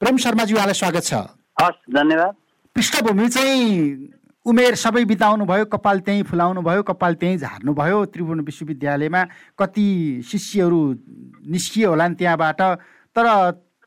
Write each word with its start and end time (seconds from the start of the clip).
प्रेम 0.00 0.16
शर्माजी 0.20 0.54
उहाँलाई 0.54 0.74
स्वागत 0.76 1.02
छ। 1.02 1.14
हस् 1.56 1.76
धन्यवाद। 1.88 2.34
पृष्ठभूमि 2.76 3.28
चाहिँ 3.32 4.08
उमेर 4.46 4.74
सबै 4.76 5.04
बिताउनु 5.08 5.44
भयो 5.48 5.64
कपाल 5.72 6.00
त्यहीँ 6.04 6.22
फुलाउनु 6.28 6.60
भयो 6.60 6.82
कपाल 6.84 7.14
त्यहीँ 7.16 7.38
झार्नु 7.40 7.72
भयो। 7.72 8.04
त्रिभुवन 8.12 8.40
विश्वविद्यालयमा 8.44 9.22
कति 9.56 9.86
शिष्यहरू 10.20 10.80
निस्कियो 11.48 11.88
होला 11.88 12.08
नि 12.08 12.14
त्यहाँबाट। 12.14 12.60
तर 13.16 13.26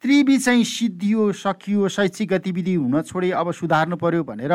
त्रिवी 0.01 0.37
चाहिँ 0.37 0.63
सिद्धियो 0.65 1.31
सकियो 1.37 1.87
शैक्षिक 1.87 2.29
गतिविधि 2.33 2.73
हुन 2.73 3.01
छोडे 3.05 3.29
अब 3.29 3.51
सुधार्नु 3.53 3.95
पर्यो 4.01 4.23
भनेर 4.25 4.53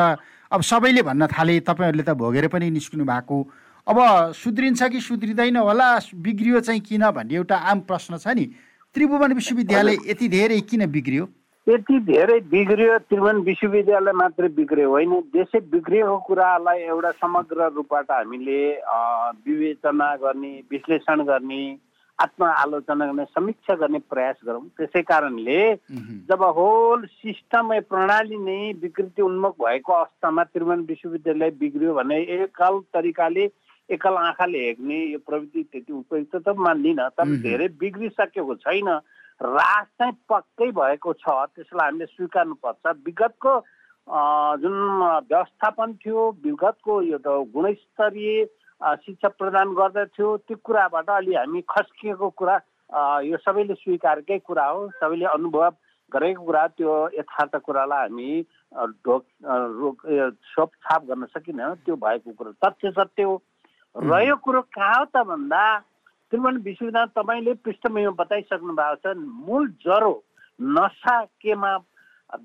अब 0.51 0.59
सबैले 0.59 1.01
भन्न 1.07 1.27
थाले 1.31 1.59
तपाईँहरूले 1.63 2.03
त 2.03 2.19
भोगेर 2.19 2.51
पनि 2.51 2.67
निस्किनु 2.67 3.07
भएको। 3.07 3.37
अब 3.87 3.97
सुध्रिन्छ 4.35 4.83
कि 4.91 4.99
सुध्रिँदैन 4.99 5.57
होला 5.63 5.87
बिग्रियो 6.19 6.59
चाहिँ 6.67 6.81
किन 6.83 7.09
भन्ने 7.15 7.35
एउटा 7.39 7.55
आम 7.55 7.87
प्रश्न 7.87 8.19
छ 8.19 8.27
नि। 8.35 8.45
त्रिभुवन 8.91 9.33
विश्वविद्यालय 9.33 9.97
यति 10.11 10.27
धेरै 10.27 10.59
किन 10.67 10.91
बिग्रियो? 10.91 11.25
यति 11.67 11.99
धेरै 12.07 12.39
बिग्रियो 12.49 12.97
त्रिभुवन 13.09 13.37
विश्वविद्यालय 13.41 14.13
मात्रै 14.13 14.47
बिग्रियो। 14.53 14.89
होइन 14.89 15.13
देशै 15.33 15.59
बिग्रिएको 15.73 16.17
कुरालाई 16.27 16.79
एउटा 16.93 17.11
समग्र 17.17 17.69
रूपबाट 17.73 18.11
हामीले 18.11 18.59
विवेचना 19.45 20.09
गर्ने 20.21 20.51
विश्लेषण 20.71 21.23
गर्ने 21.25 21.61
आत्मआलोचना 22.19 23.05
गर्ने 23.05 23.25
समीक्षा 23.33 23.75
गर्ने 23.81 23.99
प्रयास 24.13 24.37
गरौँ। 24.45 24.61
त्यसै 24.77 25.01
कारणले 25.09 25.59
जब 26.29 26.43
होल 26.53 27.05
सिस्टम 27.17 27.73
प्रणाली 27.89 28.37
नै 28.45 28.61
विकृति 28.85 29.21
उन्मुख 29.25 29.57
भएको 29.65 29.93
अवस्थामा 29.93 30.43
त्रिभुवन 30.53 30.85
विश्वविद्यालय 30.85 31.51
बिग्रियो 31.65 31.93
भने 31.97 32.21
एकल 32.37 32.79
तरिकाले 32.93 33.49
एकल 33.89 34.15
आँखाले 34.21 34.59
हेर्ने 34.65 35.03
यो 35.11 35.19
प्रविधि 35.25 35.63
त्यति 35.73 35.93
उपयुक्त 35.93 36.35
त 36.45 36.55
मान्दिनँ। 36.61 37.09
तर 37.17 37.35
धेरै 37.41 37.67
बिग्रिसकेको 37.81 38.55
छैन। 38.61 38.89
रास 39.41 39.85
चाहिँ 39.99 40.13
पक्कै 40.29 40.71
भएको 40.71 41.13
छ। 41.13 41.25
त्यसलाई 41.55 41.85
हामीले 41.85 42.05
स्वीकार्नुपर्छ। 42.05 42.85
विगतको 43.05 43.53
जुन 44.61 44.75
व्यवस्थापन 45.29 45.93
थियो 46.03 46.21
विगतको 46.43 47.01
यो 47.01 47.17
त 47.17 47.27
गुणस्तरीय 47.53 48.45
शिक्षा 49.01 49.29
प्रदान 49.39 49.73
गर्दथ्यो 49.73 50.27
त्यो 50.45 50.57
कुराबाट 50.63 51.09
अलि 51.09 51.35
हामी 51.35 51.61
खस्किएको 51.69 52.29
कुरा 52.37 52.55
यो 53.25 53.37
सबैले 53.43 53.73
स्वीकारकै 53.75 54.39
कुरा 54.39 54.65
हो। 54.65 54.89
सबैले 55.01 55.25
अनुभव 55.25 55.73
गरेको 56.11 56.43
कुरा 56.45 56.67
त्यो 56.77 56.93
यथार्थ 57.17 57.55
कुरालाई 57.65 58.01
हामी 58.07 58.29
ढोक 59.03 59.23
रोक 59.41 60.71
छाप 60.85 61.01
गर्न 61.09 61.25
सकिँदैन। 61.33 61.73
त्यो 61.83 61.95
भएको 61.95 62.31
कुरो 62.31 62.51
तथ्य 62.61 62.91
सत्य 62.91 63.23
हो। 63.23 63.41
रह्यो 63.95 64.35
कुरो 64.43 64.61
कहाँ 64.75 64.95
हो 64.99 65.05
त 65.05 65.25
भन्दा 65.27 65.63
त्रिभुवन 66.31 66.57
विश्वविद्यालय 66.65 67.11
तपाईँले 67.15 67.53
पृष्ठभूमिमा 67.63 68.11
बताइसक्नु 68.19 68.73
भएको 68.73 68.95
छ 69.03 69.17
मूल 69.47 69.67
जरो 69.85 70.13
नसा 70.59 71.23
केमा 71.41 71.75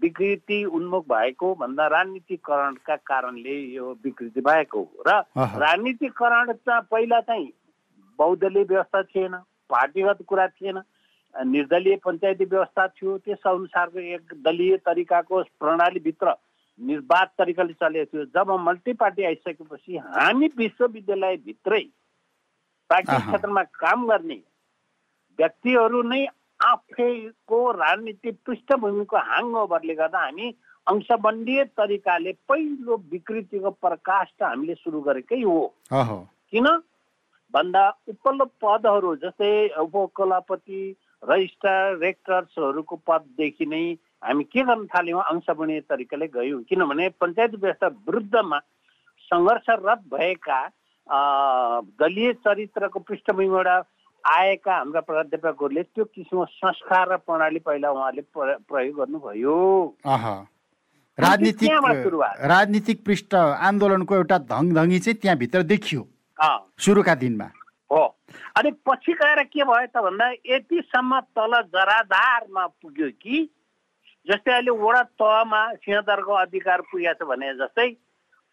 विकृति 0.03 0.65
उन्मुख 0.77 1.05
भएको 1.09 1.55
भन्दा 1.61 1.87
राजनीतिकरणका 1.87 2.97
कारणले 3.09 3.57
यो 3.75 3.93
विकृति 4.05 4.41
भएको 4.41 4.79
हो। 4.79 5.03
र 5.09 5.11
राजनीतिकरण 5.37 6.53
त 6.53 6.81
पहिला 6.91 7.21
चाहिँ 7.21 7.53
बहुदलीय 8.19 8.65
व्यवस्था 8.65 9.03
थिएन 9.03 9.37
पार्टीगत 9.71 10.19
कुरा 10.29 10.47
थिएन 10.49 10.83
निर्दलीय 11.35 11.97
पञ्चायती 12.05 12.45
व्यवस्था 12.45 12.87
थियो 12.89 13.17
त्यस 13.19 13.47
अनुसारको 13.47 13.99
एक 13.99 14.35
दलीय 14.45 14.77
तरिकाको 14.87 15.43
प्रणालीभित्र 15.61 16.35
निर्वाध 16.81 17.29
तरिकाले 17.39 17.73
चलेको 17.73 18.11
थियो। 18.13 18.25
जब 18.37 18.51
मल्टी 18.61 18.93
पार्टी 19.01 19.25
आइसकेपछि 19.25 19.97
हामी 19.97 20.47
विश्वविद्यालयभित्रै 20.59 21.83
प्राकृतिक 22.91 23.27
क्षेत्रमा 23.27 23.63
काम 23.79 24.07
गर्ने 24.07 24.41
व्यक्तिहरू 25.39 26.03
नै 26.11 26.25
आफैको 26.61 27.61
राजनीतिक 27.73 28.37
पृष्ठभूमिको 28.47 29.17
ह्याङओभरले 29.31 29.95
गर्दा 30.01 30.23
हामी 30.25 30.49
अंशबन्धीय 30.87 31.65
तरिकाले 31.79 32.33
पहिलो 32.49 32.97
विकृतिको 33.11 33.71
प्रकाश 33.85 34.27
त 34.31 34.43
हामीले 34.43 34.75
सुरु 34.75 35.01
गरेकै 35.09 35.41
हो। 35.43 35.59
किन? 35.93 36.67
भन्दा 37.55 37.85
उपल्लो 38.09 38.45
पदहरू 38.63 39.15
जस्तै 39.23 39.53
उपकुलपति 39.83 40.83
रजिस्ट्रार 41.31 41.97
रेक्टर्सहरूको 41.99 42.97
पददेखि 43.09 43.67
नै 43.67 43.83
हामी 44.25 44.45
के 44.45 44.63
गर्न 44.69 44.87
थाल्यौँ 44.93 45.23
अंशबन्धीय 45.23 45.81
तरिकाले 45.91 46.29
गयौँ। 46.37 46.63
किनभने 46.69 47.09
पञ्चायत 47.21 47.55
व्यवस्था 47.55 47.89
विरुद्धमा 48.07 48.59
सङ्घर्षरत 49.31 50.05
भएका 50.15 50.61
दलीय 51.11 52.33
चरित्रको 52.33 52.99
पृष्ठभूमिबाट 53.01 53.69
आएका 54.25 54.75
हाम्रा 54.77 55.01
प्राध्यापकहरूले 55.01 55.83
त्यो 55.83 56.05
किसिमको 56.05 56.45
संस्कार 56.45 57.09
र 57.13 57.17
प्रणाली 57.27 57.59
पहिला 57.67 57.91
उहाँले 57.91 58.23
प्रयोग 58.37 58.97
गर्नुभयो। 58.97 59.57
राजनीतिक 61.19 61.71
राजनीतिक 62.53 63.05
पृष्ठ 63.07 63.35
आन्दोलनको 63.35 64.15
एउटा 64.15 64.39
धङधङ्गी 64.51 64.99
चाहिँ 64.99 65.19
त्यहाँभित्र 65.23 65.63
देखियो। 65.73 66.03
सुरुका 66.79 67.15
दिनमा। 67.15 67.49
हो। 67.91 68.03
अनि 68.59 68.71
पछि 68.87 69.13
गएर 69.13 69.43
के 69.51 69.65
भयो 69.65 69.87
त 69.87 69.97
भन्दा 70.05 70.27
यतिसम्म 70.47 71.21
तल 71.35 71.53
जराधारमा 71.75 72.67
पुग्यो 72.83 73.09
कि 73.23 73.37
जस्तै 74.27 74.53
अहिले 74.53 74.71
वडा 74.71 75.03
तहमा 75.19 75.63
सिंहदरको 75.81 76.33
अधिकार 76.45 76.81
पुगेको 76.93 77.25
छ 77.25 77.29
भने 77.29 77.55
जस्तै 77.57 77.89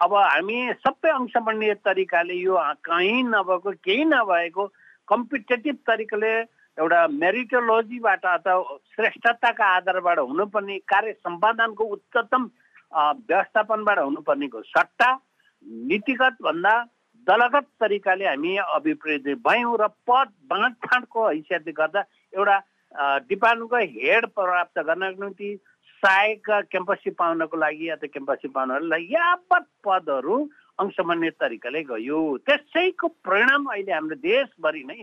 अब 0.01 0.13
हामी 0.13 0.57
सबै 0.79 1.09
अंशमण्डीय 1.11 1.73
तरिकाले 1.81 2.33
यो 2.35 2.57
कहीँ 2.85 3.23
नभएको 3.25 3.71
केही 3.81 4.03
नभएको 4.07 4.65
कम्पिटेटिभ 5.07 5.75
तरिकाले 5.87 6.33
एउटा 6.77 6.99
मेरिटोलोजीबाट 7.13 8.25
अथवा 8.27 8.77
श्रेष्ठताका 8.93 9.65
आधारबाट 9.77 10.19
हुनुपर्ने 10.21 10.77
कार्य 10.85 11.13
सम्पादनको 11.19 11.83
उच्चतम 11.95 12.43
व्यवस्थापनबाट 12.93 13.99
हुनुपर्नेको 13.99 14.61
सट्टा 14.67 15.09
नीतिगत 15.89 16.37
भन्दा 16.43 16.73
दलगत 17.27 17.67
तरिकाले 17.81 18.25
हामी 18.27 18.55
अभिप्रेत 18.75 19.27
भयौँ 19.43 19.77
र 19.81 19.87
पद 20.05 20.29
बाँडफाँडको 20.47 21.27
हैसियतले 21.27 21.71
गर्दा 21.73 22.05
एउटा 22.33 22.57
डिपार्टमेन्टको 23.25 23.77
हेड 23.97 24.25
प्राप्त 24.37 24.79
गर्नको 24.81 25.23
निम्ति 25.23 25.49
सहायक 26.03 26.49
क्याम्पसी 26.71 27.09
पाउनको 27.17 27.57
लागि 27.57 27.87
अथवा 27.89 28.07
क्याम्पसी 28.13 28.47
पाउनको 28.55 28.97
यावत 29.13 29.65
पदहरू 29.85 30.37
अंशमान्य 30.79 31.29
तरिकाले 31.41 31.81
गयो। 31.83 32.21
त्यसैको 32.45 33.07
परिणाम 33.25 33.65
अहिले 33.65 33.91
हाम्रो 33.91 34.15
देशभरि 34.21 34.83
नै 34.87 35.01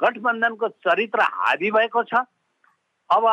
गठबन्धनको 0.00 0.68
चरित्र 0.86 1.20
हाबी 1.34 1.70
भएको 1.70 2.02
छ। 2.02 2.22
अब 3.10 3.24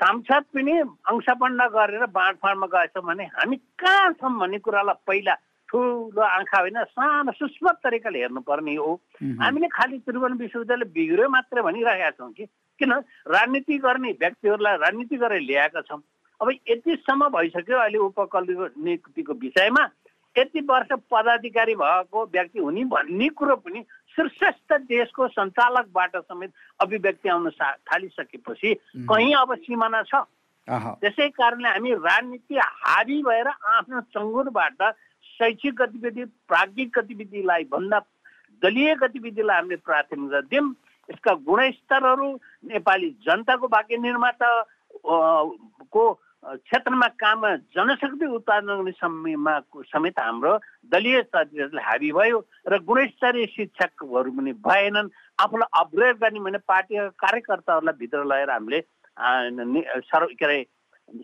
सांसद 0.00 0.44
पनि 0.54 0.72
अंशपण्ड 1.12 1.62
गरेर 1.72 2.04
बाँडफाँडमा 2.08 2.66
गएछौँ 2.66 3.04
भने 3.04 3.24
हामी 3.36 3.56
कहाँ 3.78 4.12
छौँ 4.16 4.32
भन्ने 4.38 4.58
कुरालाई 4.64 5.04
पहिला 5.06 5.34
ठुलो 5.68 6.20
आँखा 6.20 6.58
होइन 6.60 6.78
सानो 6.84 7.32
सूक्ष्म 7.32 7.70
तरिकाले 7.84 8.18
हेर्नुपर्ने 8.18 8.74
हो। 8.76 8.92
हामीले 9.40 9.68
खालि 9.68 9.98
त्रिभुवन 10.04 10.32
विश्वविद्यालय 10.40 10.88
बिग्रियो 10.92 11.28
मात्रै 11.28 11.62
भनिरहेका 11.62 12.10
छौँ 12.16 12.32
कि। 12.32 12.44
किन? 12.80 12.92
राजनीति 13.28 13.78
गर्ने 13.78 14.10
व्यक्तिहरूलाई 14.20 14.76
राजनीति 14.76 15.16
गरेर 15.16 15.40
ल्याएका 15.42 15.80
छौँ। 15.80 16.00
अब 16.42 16.50
यतिसम्म 16.50 17.28
भइसक्यो 17.30 17.78
अहिले 17.78 17.98
उपकल्पीको 18.10 18.66
नियुक्तिको 18.84 19.32
विषयमा। 19.42 19.84
यति 20.36 20.60
वर्ष 20.66 20.92
पदाधिकारी 21.10 21.74
भएको 21.76 22.24
व्यक्ति 22.26 22.58
हुने 22.58 22.84
भन्ने 22.90 23.28
कुरो 23.38 23.56
पनि 23.62 23.80
शीर्षस्थ 24.16 24.72
देशको 24.90 25.28
सञ्चालकबाट 25.28 26.16
समेत 26.16 26.52
अभिव्यक्ति 26.80 27.28
आउन 27.28 27.50
थालिसकेपछि 27.86 28.74
कहीँ 29.06 29.34
अब 29.38 29.54
सिमाना 29.62 30.02
छ। 30.02 30.24
त्यसै 30.68 31.28
कारणले 31.30 31.68
हामी 31.68 31.92
राजनीति 31.94 32.58
हाबी 32.58 33.22
भएर 33.22 33.48
आफ्नो 33.48 34.00
चङ्गुरबाट 34.14 34.82
शैक्षिक 35.38 35.74
गतिविधि 35.74 36.24
प्राज्ञिक 36.48 36.90
गतिविधिलाई 36.98 37.64
भन्दा 37.72 37.98
दलीय 38.62 38.94
गतिविधिलाई 38.94 39.56
हामीले 39.56 39.76
प्राथमिकता 39.84 40.40
दियौँ 40.50 40.68
यसका 41.10 41.32
गुणस्तरहरू 41.46 42.28
नेपाली 42.72 43.10
जनताको 43.26 43.68
भाग्य 43.68 43.96
निर्माता 44.06 44.50
को 45.02 46.04
क्षेत्रमा 46.44 47.06
काम 47.22 47.46
जनशक्ति 47.70 48.26
उत्पादन 48.26 48.66
गर्ने 48.66 48.90
समयमा 48.92 49.58
समेत 49.86 50.18
हाम्रो 50.18 50.58
दलीय 50.90 51.22
चरित्रले 51.22 51.82
हाबी 51.82 52.10
भयो 52.12 52.38
र 52.66 52.78
गुणस्तरीय 52.82 53.46
शिक्षकहरू 53.46 54.30
पनि 54.34 54.52
भएनन्। 54.66 55.10
आफूलाई 55.38 55.70
अपग्रेड 55.80 56.16
गर्ने 56.18 56.40
भने 56.42 56.58
पार्टीका 56.66 57.08
कार्यकर्ताहरूलाई 57.22 57.94
भित्र 57.98 58.24
लगेर 58.26 58.50
हामीले 58.50 58.80
सर्व 60.10 60.34
के 60.34 60.44
अरे 60.44 60.58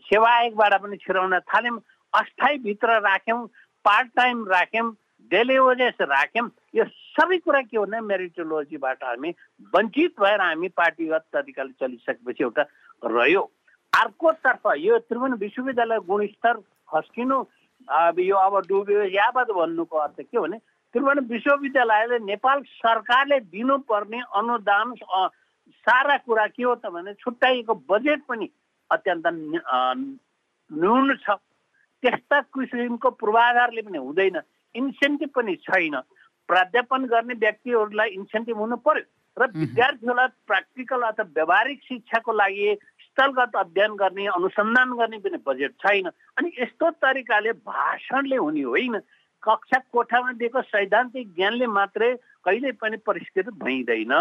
सेवा 0.06 0.30
आयोगबाट 0.30 0.80
पनि 0.82 0.96
छिराउन 1.02 1.38
थाल्यौँ। 1.50 1.82
अस्थायीभित्र 2.14 3.00
राख्यौँ 3.02 3.46
पार्ट 3.84 4.08
टाइम 4.16 4.46
राख्यौँ 4.48 4.94
डेली 5.30 5.58
वेजेस 5.58 5.98
राख्यौँ। 6.00 6.50
यो 6.74 6.84
सबै 7.18 7.38
कुरा 7.42 7.60
के 7.66 7.76
हो 7.76 7.84
भने 7.84 8.00
मेरिटोलोजीबाट 8.06 9.04
हामी 9.04 9.34
वञ्चित 9.74 10.20
भएर 10.20 10.40
हामी 10.40 10.68
पार्टीगत 10.78 11.24
तरिकाले 11.34 11.72
चलिसकेपछि 11.80 12.44
एउटा 12.44 12.62
रह्यो। 13.04 13.50
अर्कोतर्फ 13.92 14.66
यो 14.78 14.98
त्रिभुवन 14.98 15.32
विश्वविद्यालय 15.40 15.98
गुणस्तर 16.08 16.56
खस्किनु 16.92 17.38
अब 17.88 18.18
यो 18.20 18.36
अब 18.36 18.54
डुब्यो 18.68 19.02
यावत 19.16 19.50
भन्नुको 19.56 19.96
अर्थ 19.96 20.20
के 20.20 20.38
भने 20.38 20.58
त्रिभुवन 20.94 21.18
विश्वविद्यालयले 21.32 22.18
नेपाल 22.24 22.62
सरकारले 22.80 23.40
दिनुपर्ने 23.52 24.20
अनुदान 24.36 24.94
सारा 25.86 26.16
कुरा 26.26 26.46
के 26.46 26.62
हो 26.62 26.74
त 26.74 26.86
भने 26.92 27.14
छुट्याइएको 27.14 27.74
बजेट 27.90 28.20
पनि 28.28 28.48
अत्यन्त 28.90 29.26
न्यून 30.70 31.16
छ। 31.16 31.30
त्यस्ता 32.02 32.40
किसिमको 32.54 33.10
पूर्वाधारले 33.10 33.82
पनि 33.82 33.98
हुँदैन। 33.98 34.40
इन्सेन्टिभ 34.74 35.30
पनि 35.34 35.54
छैन। 35.64 35.96
प्राध्यापन 36.48 37.04
गर्ने 37.04 37.34
व्यक्तिहरूलाई 37.34 38.08
इन्सेन्टिभ 38.08 38.56
हुनु 38.56 38.76
पर्यो। 38.80 39.04
र 39.36 39.46
विद्यार्थीहरूलाई 39.54 40.28
प्र्याक्टिकल 40.46 41.00
अथवा 41.02 41.24
व्यावहारिक 41.36 41.78
शिक्षाको 41.88 42.32
लागि 42.32 42.74
स्थलगत 43.18 43.56
अध्ययन 43.58 43.92
गर्ने 43.98 44.26
अनुसन्धान 44.30 44.90
गर्ने 44.94 45.18
पनि 45.18 45.38
बजेट 45.42 45.72
छैन। 45.82 46.06
अनि 46.38 46.48
यस्तो 46.58 46.90
तरिकाले 47.02 47.52
भाषणले 47.66 48.36
हुने 48.38 48.62
होइन। 48.62 48.94
कक्षा 49.42 49.78
कोठामा 49.90 50.32
दिएको 50.38 50.62
सैद्धान्तिक 50.62 51.34
ज्ञानले 51.34 51.66
मात्रै 51.66 52.14
कहिले 52.46 52.70
पनि 52.78 52.96
परिष्कृत 53.02 53.48
भइँदैन। 53.58 54.14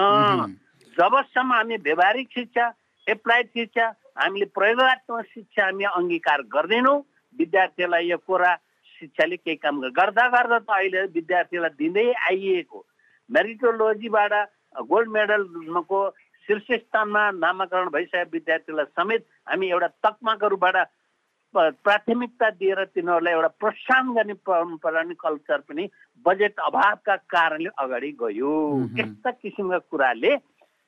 जबसम्म 0.97 1.53
हामी 1.53 1.75
व्यावहारिक 1.77 2.27
शिक्षा 2.33 2.65
एप्लाइड 3.07 3.47
शिक्षा 3.53 3.85
हामीले 4.17 4.45
प्रयोगत्मक 4.57 5.25
शिक्षा 5.29 5.65
हामी 5.65 5.83
अङ्गीकार 5.93 6.41
गर्दैनौँ 6.49 6.97
विद्यार्थीलाई 7.37 8.07
यो 8.09 8.17
कुरा 8.17 8.53
शिक्षाले 8.97 9.37
केही 9.37 9.55
काम 9.61 9.81
गर्दा 9.93 10.27
गर्दा 10.33 10.59
त 10.59 10.69
अहिले 10.73 11.05
विद्यार्थीलाई 11.13 11.77
दिँदै 11.77 12.11
आइएको। 12.33 12.79
मेरिटोलोजीबाट 13.29 14.33
गोल्ड 14.89 15.09
मेडलको 15.09 15.99
शीर्ष 16.47 16.67
स्थानमा 16.73 17.29
नामाकरण 17.43 17.89
भइसकेका 17.91 18.29
विद्यार्थीलाई 18.31 18.85
समेत 18.95 19.25
हामी 19.49 19.67
एउटा 19.69 19.87
तकमाको 20.05 20.47
रूपबाट 20.47 20.77
प्राथमिकता 21.55 22.49
दिएर 22.59 22.83
तिनीहरूलाई 22.95 23.33
एउटा 23.33 23.47
प्रोत्साहन 23.59 24.13
गर्ने 24.15 24.33
परम्परा 24.47 25.01
नि 25.03 25.15
कल्चर 25.19 25.59
पनि 25.67 25.89
बजेट 26.25 26.59
अभावका 26.59 27.15
कारणले 27.27 27.69
अगाडि 27.77 28.11
गयो। 28.21 28.53
यस्ता 28.99 29.31
किसिमका 29.31 29.77
कुराले 29.91 30.35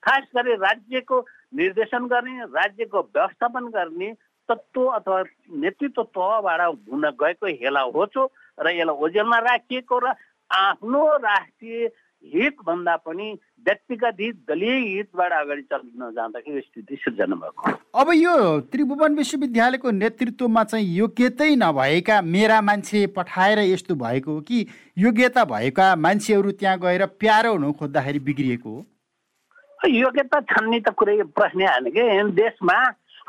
खास 0.03 0.23
गरी 0.35 0.55
राज्यको 0.63 1.19
निर्देशन 1.59 2.07
गर्ने 2.07 2.33
राज्यको 2.55 2.99
व्यवस्थापन 3.15 3.65
गर्ने 3.75 4.09
तत्त्व 4.49 4.85
अथवा 4.87 5.23
नेतृत्व 5.63 6.03
तहबाट 6.15 6.61
हुन 6.91 7.09
गएको 7.19 7.47
हेला 7.59 7.81
होचो 7.95 8.23
र 8.59 8.67
यसलाई 8.71 8.95
ओजेलमा 8.95 9.39
राखिएको 9.39 9.99
र 9.99 10.13
आफ्नो 10.49 11.03
राष्ट्रिय 11.19 11.87
हितभन्दा 12.25 12.95
पनि 12.95 13.31
व्यक्तिगत 13.67 14.17
हित 14.19 14.35
दलीय 14.49 14.75
हितबाट 14.97 15.31
अगाडि 15.31 15.61
चल्न 15.61 16.11
जाँदाखेरि 16.15 16.61
स्थिति 16.61 16.95
सिर्जना 16.95 17.35
भएको 17.35 17.71
अब 17.95 18.11
यो 18.13 18.35
त्रिभुवन 18.71 19.15
विश्वविद्यालयको 19.15 19.91
नेतृत्वमा 19.91 20.63
चाहिँ 20.63 20.95
योग्यतै 20.97 21.55
नभएका 21.55 22.21
मेरा 22.21 22.61
मान्छे 22.61 23.05
पठाएर 23.17 23.59
यस्तो 23.59 23.95
भएको 23.95 24.33
हो 24.33 24.41
कि 24.41 24.65
योग्यता 24.97 25.45
भएका 25.45 25.95
मान्छेहरू 25.95 26.51
त्यहाँ 26.51 26.77
गएर 26.79 27.05
प्यारो 27.19 27.51
हुनु 27.51 27.71
खोज्दाखेरि 27.73 28.19
बिग्रिएको 28.19 28.69
हो? 28.69 28.85
योग्यता 29.87 30.39
छन्ने 30.51 30.79
त 30.79 30.89
कुरै 30.89 31.21
प्रश्न 31.23 31.61
होइन 31.67 31.91
कि? 31.91 32.31
देशमा 32.35 32.79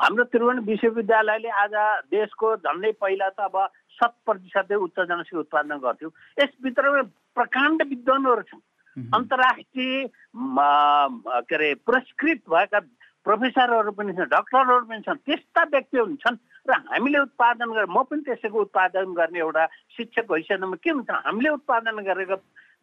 हाम्रो 0.01 0.23
त्रिभुवन 0.23 0.59
विश्वविद्यालयले 0.67 1.49
आज 1.63 1.75
देशको 2.11 2.55
झन्डै 2.55 2.91
पहिला 3.01 3.29
त 3.29 3.39
अब 3.47 3.55
शत 3.97 4.13
प्रतिशतै 4.25 4.75
उच्च 4.75 4.99
जनशक्ति 4.99 5.37
उत्पादन 5.37 5.77
गर्थ्यो। 5.77 6.09
यसभित्रमा 6.41 7.01
प्रकाण्ड 7.37 7.83
विद्वानहरू 7.89 8.41
छन्। 8.41 8.59
अन्तर्राष्ट्रिय 8.97 10.07
के 10.07 11.55
अरे 11.55 11.73
पुरस्कृत 11.85 12.41
भएका 12.49 12.79
प्रोफेसरहरू 13.25 13.91
पनि 13.91 14.13
छन् 14.13 14.33
डक्टरहरू 14.33 14.85
पनि 14.85 15.01
छन् 15.07 15.23
त्यस्ता 15.25 15.63
व्यक्तिहरू 15.71 16.15
छन् 16.25 16.37
र 16.67 16.73
हामीले 16.89 17.19
उत्पादन 17.19 17.69
गरेर 17.71 17.87
म 17.89 18.03
पनि 18.03 18.21
त्यसैको 18.27 18.59
उत्पादन 18.61 19.13
गर्ने 19.13 19.39
एउटा 19.39 19.65
शिक्षक 19.97 20.25
हैसियतमा 20.31 20.77
के 20.83 20.89
हुन्छ 20.89 21.09
हामीले 21.09 21.49
उत्पादन 21.49 21.95
गरेको 22.03 22.35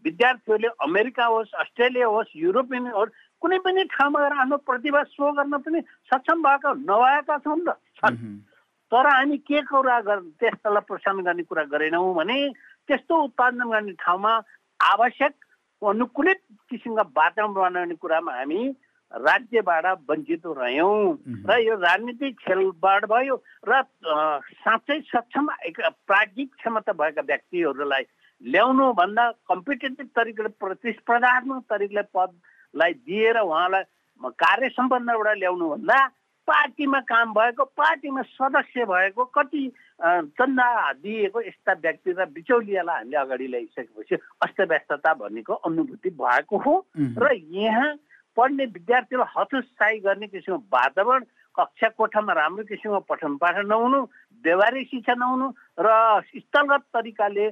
विद्यार्थीहरूले 0.05 0.69
अमेरिका 0.87 1.25
होस् 1.27 1.55
अस्ट्रेलिया 1.63 2.07
होस् 2.07 2.37
युरोपियन 2.37 2.87
होस् 2.95 3.15
कुनै 3.43 3.59
पनि 3.67 3.85
ठाउँमा 3.93 4.19
गएर 4.21 4.35
आफ्नो 4.43 4.57
प्रतिभा 4.63 5.03
सो 5.13 5.33
गर्न 5.33 5.59
पनि 5.59 5.81
सक्षम 6.11 6.39
भएका 6.43 6.71
नभएका 6.87 7.39
छौँ 7.45 7.59
त 7.67 7.75
छन्। 7.99 8.17
तर 8.93 9.07
हामी 9.07 9.37
के 9.43 9.61
कुरा 9.69 10.01
गर् 10.07 10.23
त्यस्तालाई 10.41 10.87
प्रोत्साहन 10.87 11.19
गर्ने 11.27 11.43
कुरा 11.51 11.65
गरेनौँ 11.75 12.15
भने 12.15 12.39
त्यस्तो 12.89 13.15
उत्पादन 13.27 13.69
गर्ने 13.69 13.93
ठाउँमा 14.01 14.33
आवश्यक 14.81 15.35
अनुकूलित 15.83 16.41
किसिमका 16.71 17.03
वातावरण 17.17 17.53
बनाउने 17.55 17.95
कुरामा 17.95 18.33
हामी 18.33 18.61
राज्यबाट 19.15 19.87
वञ्चित 20.11 20.43
रह्यौँ। 20.47 21.17
र 21.49 21.59
यो 21.59 21.75
राजनीतिक 21.81 22.35
खेलबाट 22.39 23.05
भयो 23.09 23.37
र 23.65 23.83
साँच्चै 24.65 25.01
सक्षम 25.09 25.47
प्राज्ञिक 26.07 26.49
क्षमता 26.55 26.93
भएका 26.93 27.23
व्यक्तिहरूलाई 27.23 28.05
ल्याउनु 28.43 28.93
भन्दा 28.93 29.31
कम्पिटेटिभ 29.49 30.09
तरिकाले 30.17 30.49
प्रतिस्पर्धात्मक 30.61 31.63
तरिकाले 31.73 32.03
पदलाई 32.15 32.93
दिएर 33.07 33.39
उहाँलाई 33.41 33.83
कार्य 34.21 34.69
सम्बन्धबाट 34.69 35.37
ल्याउनु 35.39 35.69
भन्दा 35.69 35.99
पार्टीमा 36.49 37.01
काम 37.09 37.33
भएको 37.33 37.65
पार्टीमा 37.65 38.23
सदस्य 38.37 38.85
भएको 38.85 39.25
कति 39.25 39.65
चन्दा 40.01 40.93
दिएको 40.95 41.41
यस्ता 41.41 41.73
व्यक्ति 41.75 42.13
र 42.13 42.25
बिचौलियालाई 42.31 42.97
हामीले 42.97 43.17
अगाडि 43.17 43.47
ल्याइसकेपछि 43.47 44.15
अस्तव्यस्तता 44.43 45.15
भन्नेको 45.15 45.55
अनुभूति 45.61 46.11
भएको 46.13 46.57
हो 46.59 46.75
र 46.95 47.33
यहाँ 47.35 47.91
पढ्ने 48.37 48.65
विद्यार्थीलाई 48.69 49.33
हतोत्साही 49.37 49.99
गर्ने 49.99 50.27
किसिमको 50.29 50.63
वातावरण 50.71 51.25
कक्षा 51.55 51.89
कोठामा 51.91 52.33
राम्रो 52.33 52.65
किसिमको 52.65 53.01
पठन 53.11 53.37
पाठन 53.37 53.67
नहुनु 53.67 54.01
व्यवहारिक 54.45 54.87
शिक्षा 54.89 55.15
नहुनु 55.15 55.47
र 55.79 55.89
स्थलगत 56.27 56.83
तरिकाले 56.95 57.47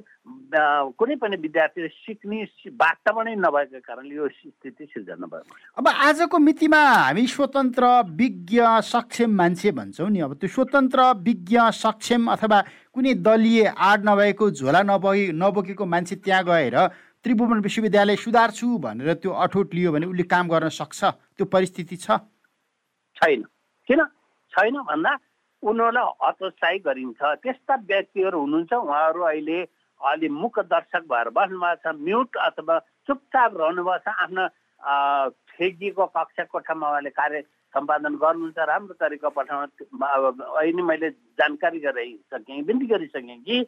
कुनै 0.99 1.15
पनि 1.21 1.35
विद्यार्थीले 1.35 1.87
सिक्ने 1.87 2.43
वातावरणै 2.79 3.35
नभएको 3.35 3.79
कारणले 3.87 4.15
यो 4.15 4.27
स्थिति 4.27 4.85
सिर्जना 4.85 5.27
भएको 5.27 5.55
अब 5.77 5.87
आजको 5.87 6.37
मितिमा 6.39 6.81
हामी 7.07 7.25
स्वतन्त्र 7.27 7.85
विज्ञ 8.15 8.61
सक्षम 8.87 9.31
मान्छे 9.35 9.71
भन्छौँ 9.71 10.09
नि। 10.09 10.19
अब 10.19 10.33
त्यो 10.39 10.49
स्वतन्त्र 10.49 10.99
विज्ञ 11.27 11.59
सक्षम 11.75 12.31
अथवा 12.31 12.59
कुनै 12.95 13.13
दलीय 13.19 13.65
आड 13.67 13.99
नभएको 14.09 14.49
झोला 14.51 14.81
नबोके 14.87 15.31
नबोकेको 15.35 15.85
मान्छे 15.85 16.15
त्यहाँ 16.23 16.43
गएर 16.43 16.77
त्रिभुवन 17.23 17.59
विश्वविद्यालय 17.59 18.15
सुधार्छु 18.15 18.67
भनेर 18.79 19.13
त्यो 19.19 19.31
अठोट 19.43 19.73
लियो 19.75 19.91
भने 19.91 20.05
उसले 20.07 20.23
काम 20.23 20.47
गर्न 20.47 20.69
सक्छ? 20.71 21.03
त्यो 21.35 21.45
परिस्थिति 21.45 21.95
छ? 21.97 22.07
छैन। 23.17 23.41
किन? 23.89 24.01
छैन 24.53 24.75
भन्दा 24.87 25.11
उनीहरूलाई 25.63 26.05
हतोत्साही 26.23 26.79
गरिन्छ। 26.85 27.21
त्यस्ता 27.43 27.75
व्यक्तिहरू 27.89 28.39
हुनुहुन्छ 28.39 28.73
उहाँहरू 28.73 29.21
अहिले 29.23 29.59
अलि 30.01 30.27
मुख 30.29 30.59
दर्शक 30.69 31.03
भएर 31.09 31.29
बस्नु 31.33 31.57
भएको 31.59 31.81
छ 31.81 31.95
म्युट 31.97 32.37
अथवा 32.37 32.75
चुपचाप 33.07 33.51
रहनुभएको 33.57 33.97
छ 34.05 34.07
आफ्नो 34.23 34.45
ठेकिएको 35.57 36.05
कक्षा 36.13 36.43
कोठामा 36.53 36.89
उहाँले 36.89 37.09
कार्य 37.09 37.41
सम्पादन 37.73 38.15
गर्नुहुन्छ 38.21 38.57
राम्रो 38.69 38.93
तरिका 39.01 39.29
पठाउन 39.33 39.69
अहिले 39.97 40.81
मैले 40.81 41.09
जानकारी 41.41 41.79
गराइसकेँ 41.81 42.61
बिन्ती 42.63 42.85
गरिसकेँ 42.87 43.41
कि 43.41 43.65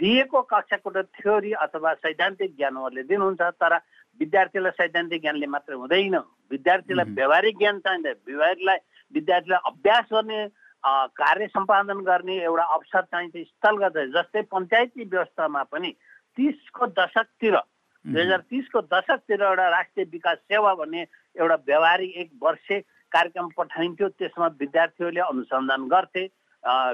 दिएको 0.00 0.42
कक्षा 0.50 0.76
कोठा 0.82 1.02
थ्योरी 1.14 1.52
अथवा 1.52 1.92
सैद्धान्तिक 1.94 2.56
ज्ञान 2.56 2.76
उहाँले 2.76 3.02
दिनुहुन्छ 3.12 3.42
तर 3.60 3.74
विद्यार्थीलाई 4.20 4.72
सैद्धान्तिक 4.80 5.20
ज्ञानले 5.22 5.46
मात्र 5.46 5.72
हुँदैन। 5.74 6.16
विद्यार्थीलाई 6.50 7.12
व्यवहारिक 7.14 7.58
ज्ञान 7.58 7.78
चाहिन्छ 7.84 8.06
व्यवहारिकलाई 8.26 8.78
विद्यार्थीलाई 9.14 9.60
अभ्यास 9.70 10.08
गर्ने 10.12 10.40
कार्य 10.84 11.46
सम्पादन 11.46 12.00
गर्ने 12.04 12.36
एउटा 12.42 12.64
अवसर 12.74 13.02
चाहिन्छ 13.02 13.36
स्थलगत 13.36 13.96
जस्तै 14.14 14.42
पञ्चायती 14.52 15.04
व्यवस्थामा 15.04 15.62
पनि 15.72 15.90
तिसको 16.36 16.86
दशकतिर 16.98 17.56
दुई 18.04 18.22
हजार 18.22 18.40
तिसको 18.50 18.80
दशकतिर 18.92 19.42
एउटा 19.42 19.68
राष्ट्रिय 19.68 20.06
विकास 20.12 20.38
सेवा 20.38 20.74
भन्ने 20.74 21.06
एउटा 21.36 21.54
व्यवहारिक 21.66 22.16
एक 22.16 22.30
वर्ष 22.42 22.66
कार्यक्रम 23.12 23.48
पठाइन्थ्यो। 23.56 24.08
त्यसमा 24.08 24.46
विद्यार्थीहरूले 24.60 25.20
अनुसन्धान 25.20 25.86
गर्थे 25.88 26.24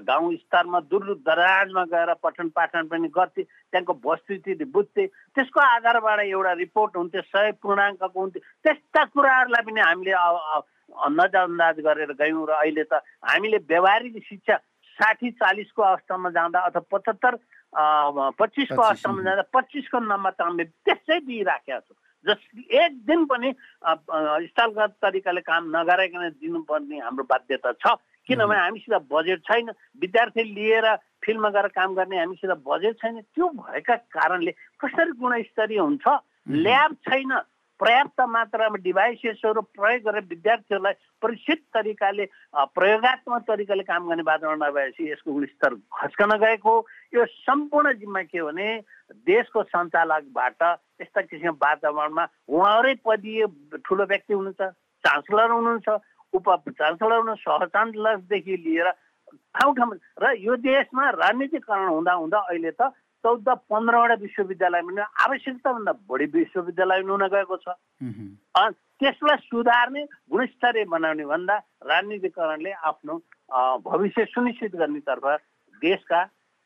गाउँ 0.09 0.35
स्तरमा 0.37 0.81
दूर 0.89 1.05
दराजमा 1.27 1.85
गएर 1.93 2.13
पठन 2.23 2.49
पाठन 2.57 2.89
पनि 2.89 3.09
गर्थे 3.09 3.43
त्यहाँको 3.43 3.93
वस्तुस्थिति 4.05 4.65
बुझ्थे। 4.65 5.07
त्यसको 5.07 5.61
आधारबाट 5.61 6.21
एउटा 6.21 6.53
रिपोर्ट 6.65 6.97
हुन्थ्यो 6.97 7.23
सय 7.23 7.53
पूर्णाङ्कको 7.63 8.21
हुन्थ्यो। 8.21 8.43
त्यस्ता 8.65 9.05
कुराहरूलाई 9.13 9.63
पनि 9.69 9.81
हामीले 9.81 10.13
नजरअन्दाज 10.93 11.77
गरेर 11.81 12.13
गयौँ 12.21 12.47
र 12.49 12.53
अहिले 12.61 12.85
त 12.85 13.01
हामीले 13.25 13.59
व्यवहारिक 13.69 14.23
शिक्षा 14.29 14.57
साठी 14.99 15.31
चालिसको 15.41 15.83
अवस्थामा 15.83 16.31
जाँदा 16.31 16.59
अथवा 16.69 16.83
पचहत्तर 16.93 17.35
पच्चिसको 18.39 18.83
अवस्थामा 18.83 19.23
जाँदा 19.23 19.45
पच्चिसको 19.53 19.99
नम्बर 19.99 20.31
त 20.37 20.41
हामीले 20.43 20.65
त्यसै 20.85 21.19
दिइराखेका 21.25 21.79
छौँ। 21.81 21.97
जस 22.27 22.41
एक 22.71 22.93
दिन 23.03 23.25
पनि 23.27 23.51
स्थलगत 24.47 24.93
तरिकाले 25.03 25.41
काम 25.43 25.63
नगराइकन 25.77 26.29
दिनुपर्ने 26.39 26.99
हाम्रो 27.03 27.25
बाध्यता 27.25 27.73
छ। 27.83 27.99
किनभने 28.29 28.59
हामीसित 28.59 28.95
बजेट 29.11 29.41
छैन। 29.43 29.71
विद्यार्थी 29.99 30.43
लिएर 30.55 30.87
फिल्डमा 31.25 31.49
गएर 31.51 31.67
काम 31.75 31.95
गर्ने 31.99 32.19
हामीसित 32.19 32.51
बजेट 32.63 32.95
छैन। 33.03 33.21
त्यो 33.35 33.49
भएका 33.59 33.97
कारणले 34.15 34.53
कसरी 34.79 35.13
गुणस्तरीय 35.19 35.79
हुन्छ? 35.83 36.07
ल्याब 36.47 36.93
छैन। 37.09 37.33
पर्याप्त 37.83 38.21
मात्रामा 38.31 38.79
डिभाइसेसहरू 38.79 39.61
प्रयोग 39.75 40.03
गरेर 40.03 40.25
विद्यार्थीहरूलाई 40.25 40.95
प्रशिक्षित 41.23 41.61
तरिकाले 41.75 42.25
प्रयोगत्मक 42.73 43.43
तरिकाले 43.43 43.83
काम 43.83 44.07
गर्ने 44.09 44.23
वातावरण 44.23 44.63
नभएपछि 44.63 45.11
यसको 45.11 45.33
गुणस्तर 45.33 45.75
खस्कन 45.93 46.37
गएको 46.39 46.75
यो 47.15 47.25
सम्पूर्ण 47.27 47.93
जिम्मा 47.99 48.23
के 48.25 48.39
हो 48.39 48.47
भने 48.49 48.69
देशको 49.27 49.63
सञ्चालकबाट 49.67 50.63
यस्ता 51.03 51.21
किसिमको 51.23 51.59
वातावरणमा 51.61 52.27
उहाँहरूकै 52.49 53.03
पदीय 53.03 53.47
ठुलो 53.83 54.05
व्यक्ति 54.07 54.35
हुनुहुन्छ 54.35 54.63
चान्सलर 55.05 55.51
हुनुहुन्छ 55.51 55.99
उप 56.33 56.49
चान्सलर 56.71 57.19
हुनु 57.19 57.35
सह 57.43 57.65
चान्सलरदेखि 57.69 58.57
लिएर 58.63 58.91
ठाउँ 59.55 59.75
ठाउँमा 59.77 59.97
र 60.23 60.35
यो 60.39 60.57
देशमा 60.63 61.11
राजनीतिकरण 61.19 61.89
हुँदा 61.91 62.13
हुँदा 62.15 62.39
अहिले 62.47 62.71
त 62.73 62.95
चौध 63.25 63.49
पन्ध्रवटा 63.71 64.15
विश्वविद्यालय 64.21 64.83
पनि 64.83 65.03
आवश्यकताभन्दा 65.25 65.93
बढी 66.11 66.27
विश्वविद्यालय 66.35 67.01
हुन 67.07 67.27
गएको 67.35 67.57
छ। 67.57 67.67
त्यसलाई 68.99 69.37
सुधार्ने 69.47 70.03
गुणस्तरीय 70.31 70.85
बनाउने 70.91 71.25
भन्दा 71.27 71.57
राजनीतिकरणले 71.87 72.73
आफ्नो 72.91 73.15
भविष्य 73.87 74.25
सुनिश्चित 74.35 74.77
गर्नेतर्फ 74.77 75.25
देशका 75.83 76.21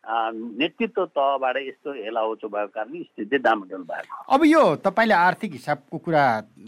नेतृत्व 0.05 1.05
तहबाट 1.05 1.57
यस्तो 1.57 1.93
हेलाहोचो 1.93 2.49
भएको 2.49 2.73
कारणले 2.75 3.03
स्थिति 3.03 3.39
डामाडोल 3.43 3.83
भएको। 3.83 4.25
अब 4.35 4.45
यो 4.47 4.63
तपाईँले 4.85 5.15
आर्थिक 5.15 5.53
हिसाबको 5.53 5.99
कुरा 5.99 6.25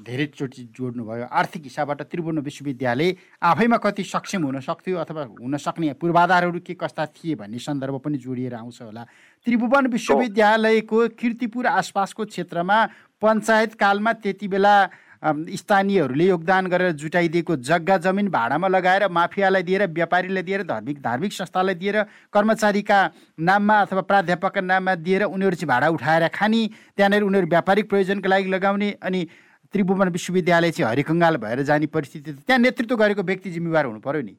धेरैचोटि 0.08 0.62
जोड्नुभयो। 0.72 1.24
आर्थिक 1.30 1.62
हिसाबबाट 1.62 2.02
त्रिभुवन 2.02 2.38
विश्वविद्यालय 2.40 3.14
आफैमा 3.44 3.76
कति 3.76 4.02
सक्षम 4.04 4.42
हुन 4.44 4.60
सक्थ्यो 4.60 4.96
अथवा 4.98 5.22
हुन 5.40 5.56
सक्ने 5.56 5.92
पूर्वाधारहरू 6.00 6.60
के 6.66 6.74
कस्ता 6.80 7.06
थिए 7.08 7.34
भन्ने 7.36 7.58
सन्दर्भ 7.60 8.00
पनि 8.04 8.18
जोडिएर 8.18 8.54
आउँछ 8.54 8.80
होला। 8.82 9.04
त्रिभुवन 9.46 9.86
विश्वविद्यालयको 9.92 11.08
किर्तिपुर 11.20 11.66
आसपासको 11.68 12.24
क्षेत्रमा 12.24 12.78
पञ्चायत 13.22 13.74
कालमा 13.74 14.12
त्यति 14.14 14.48
बेला 14.48 14.74
स्थानीयहरूले 15.18 16.26
योगदान 16.26 16.66
गरेर 16.70 16.92
जुटाइदिएको 16.94 17.56
जग्गा 17.68 17.96
जमिन 17.98 18.28
भाडामा 18.30 18.68
लगाएर 18.68 19.08
माफियालाई 19.10 19.62
दिएर 19.62 19.86
व्यापारीलाई 19.90 20.42
दिएर 20.42 20.62
धार्मिक 20.62 21.00
धार्मिक 21.02 21.32
संस्थालाई 21.32 21.74
दिएर 21.74 22.02
कर्मचारीका 22.32 22.98
नाममा 23.40 23.80
अथवा 23.82 24.00
प्राध्यापकका 24.06 24.60
नाममा 24.62 24.94
दिएर 24.94 25.22
उनीहरू 25.26 25.56
चाहिँ 25.56 25.68
भाडा 25.68 25.88
उठाएर 25.90 26.28
खाने 26.30 26.62
त्यहाँनिर 26.96 27.22
उनीहरू 27.22 27.46
व्यापारिक 27.48 27.90
प्रयोजनको 27.90 28.28
लागि 28.28 28.48
लगाउने 28.48 28.90
अनि 29.02 29.26
त्रिभुवन 29.74 30.08
विश्वविद्यालय 30.08 30.70
चाहिँ 30.70 30.90
हरिकङ्गाल 30.90 31.36
भएर 31.36 31.62
जाने 31.62 31.86
परिस्थिति 31.86 32.32
त्यहाँ 32.32 32.60
नेतृत्व 32.60 32.96
गरेको 32.96 33.22
व्यक्ति 33.22 33.50
जिम्मेवार 33.50 33.84
हुनु 33.84 34.00
पर्यो 34.00 34.22
नि। 34.22 34.36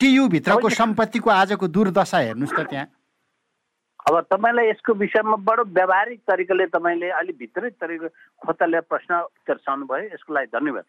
टियुभित्रको 0.00 0.68
सम्पत्तिको 0.70 1.30
आजको 1.30 1.66
दुर्दशा 1.68 2.18
हेर्नुहोस् 2.18 2.54
त 2.54 2.66
त्यहाँ। 2.70 2.86
अब 4.04 4.20
तपाईँलाई 4.30 4.68
यसको 4.68 4.92
विषयमा 4.94 5.36
बडो 5.42 5.62
व्यावहारिक 5.64 6.20
तरिकाले 6.28 6.66
तपाईँले 6.70 7.08
अलिक 7.18 7.36
भित्रै 7.38 7.70
तरिका 7.80 8.08
खोतले 8.42 8.80
प्रश्न 8.84 9.12
दर्शाउनु 9.48 9.86
भयो। 9.90 10.12
यसको 10.14 10.34
लागि 10.34 10.50
धन्यवाद। 10.52 10.84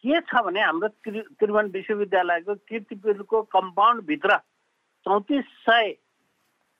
के 0.00 0.20
छ 0.24 0.32
भने 0.40 0.60
हाम्रो 0.62 0.88
त्रि 1.04 1.20
त्रिभुवन 1.36 1.66
विश्वविद्यालयको 1.76 2.54
किर्तिपुरको 2.68 3.42
कम्पाउन्डभित्र 3.52 4.36
चौतिस 5.06 5.44
सय 5.66 5.88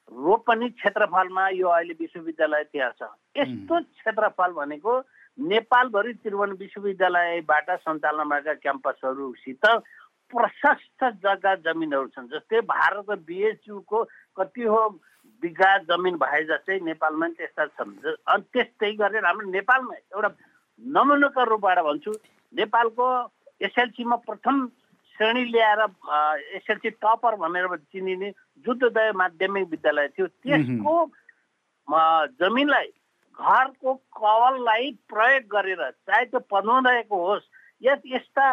रोपनी 0.09 0.68
क्षेत्रफलमा 0.78 1.49
यो 1.59 1.68
अहिले 1.68 1.94
विश्वविद्यालय 2.00 2.64
त्यहाँ 2.73 2.92
छ। 2.97 3.02
यस्तो 3.37 3.80
क्षेत्रफल 3.80 4.50
भनेको 4.56 4.92
नेपालभरि 5.40 6.12
त्रिभुवन 6.14 6.50
विश्वविद्यालयबाट 6.61 7.70
सञ्चालन 7.80 8.28
भएका 8.28 8.54
क्याम्पसहरूसित 8.54 9.66
प्रशस्त 10.32 11.04
जग्गा 11.25 11.54
जमिनहरू 11.64 12.09
छन् 12.14 12.28
जस्तै 12.28 12.61
भारत 12.68 13.09
बिएचयुको 13.26 13.99
कति 14.37 14.62
हो 14.62 14.82
बिघा 15.42 15.70
जमिन 15.88 16.16
भए 16.23 16.42
जस्तै 16.44 16.78
नेपालमा 16.87 17.26
पनि 17.26 17.35
त्यस्ता 17.35 17.66
छन्। 17.66 17.97
अनि 18.04 18.42
त्यस्तै 18.52 18.92
गरेर 19.00 19.25
हाम्रो 19.26 19.50
नेपालमा 19.50 19.94
एउटा 19.94 20.30
नमुनाका 20.80 21.42
रूपबाट 21.50 21.78
भन्छु 21.88 22.12
नेपालको 22.54 23.06
एसएलसीमा 23.61 24.16
प्रथम 24.28 24.66
श्रेणी 25.14 25.44
ल्याएर 25.52 25.80
एसएलसी 26.56 26.90
टपर 27.00 27.35
भनेर 27.42 27.76
चिनिने 27.90 28.30
जुद्धदय 28.66 29.12
माध्यमिक 29.16 29.68
विद्यालय 29.70 30.09
थियो। 30.14 30.26
त्यसको 30.44 30.94
जमिनलाई 32.40 32.88
घरको 33.40 33.94
कवललाई 34.16 34.90
प्रयोग 35.09 35.44
गरेर 35.54 35.82
चाहे 36.06 36.25
त्यो 36.30 36.40
पढाउँदैको 36.52 37.16
होस् 37.26 37.50
या 37.82 37.94
यस्ता 38.06 38.47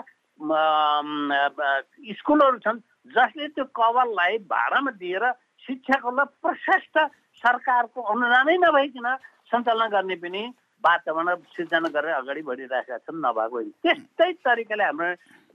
स्कुलहरू 2.19 2.57
छन् 2.65 2.83
जसले 3.15 3.47
त्यो 3.55 3.65
कवललाई 3.79 4.37
भाडामा 4.53 4.91
दिएर 5.01 5.25
शिक्षाको 5.67 6.09
ल 6.11 6.23
प्रशस्त 6.43 6.95
सरकारको 7.43 7.99
अनुदानै 8.13 8.57
नभइकन 8.63 9.07
सञ्चालन 9.51 9.87
गर्ने 9.95 10.15
पनि 10.23 10.43
वातावरण 10.83 11.35
सिर्जना 11.55 11.89
गरेर 11.89 12.13
अगाडि 12.13 12.41
बढिरहेका 12.47 12.97
छन् 13.05 13.23
नभएको 13.25 13.55
होइन। 13.55 13.71
त्यस्तै 13.83 14.31
तरिकाले 14.45 14.83
हाम्रो 14.83 15.09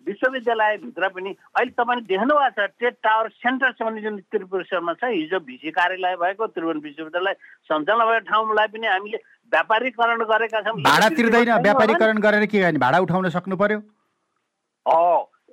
विश्वविद्यालयभित्र 0.07 1.09
पनि 1.09 1.31
अहिले 1.31 1.73
तपाईँले 1.79 2.07
देख्नु 2.11 2.35
भएको 2.35 2.51
छ 2.59 2.69
टेट 2.81 2.95
टावर 3.07 3.29
सेन्टर 3.43 3.71
सम्बन्धी 3.73 4.03
जुन 4.03 4.19
त्रिपुरेश्वरमा 4.33 4.93
छ 5.01 5.11
हिजो 5.15 5.39
भिसी 5.47 5.71
कार्यालय 5.79 6.17
भएको 6.23 6.47
त्रिभुवन 6.47 6.79
विश्वविद्यालय 6.87 7.35
सञ्चालन 7.71 8.05
भएको 8.11 8.27
ठाउँलाई 8.31 8.69
पनि 8.73 8.87
हामीले 8.87 9.19
व्यापारीकरण 9.53 10.25
गरेका 10.33 10.61
छौँ। 10.63 10.81
भाडा 10.83 11.09
तिर्दैन 11.17 11.51
व्यापारीकरण 11.63 12.19
गरेर 12.27 12.47
के 12.47 12.61
गर्ने? 12.61 12.79
भाडा 12.79 12.99
उठाउन 13.05 13.29
सक्नु 13.31 13.57
पर्यो? 13.63 13.79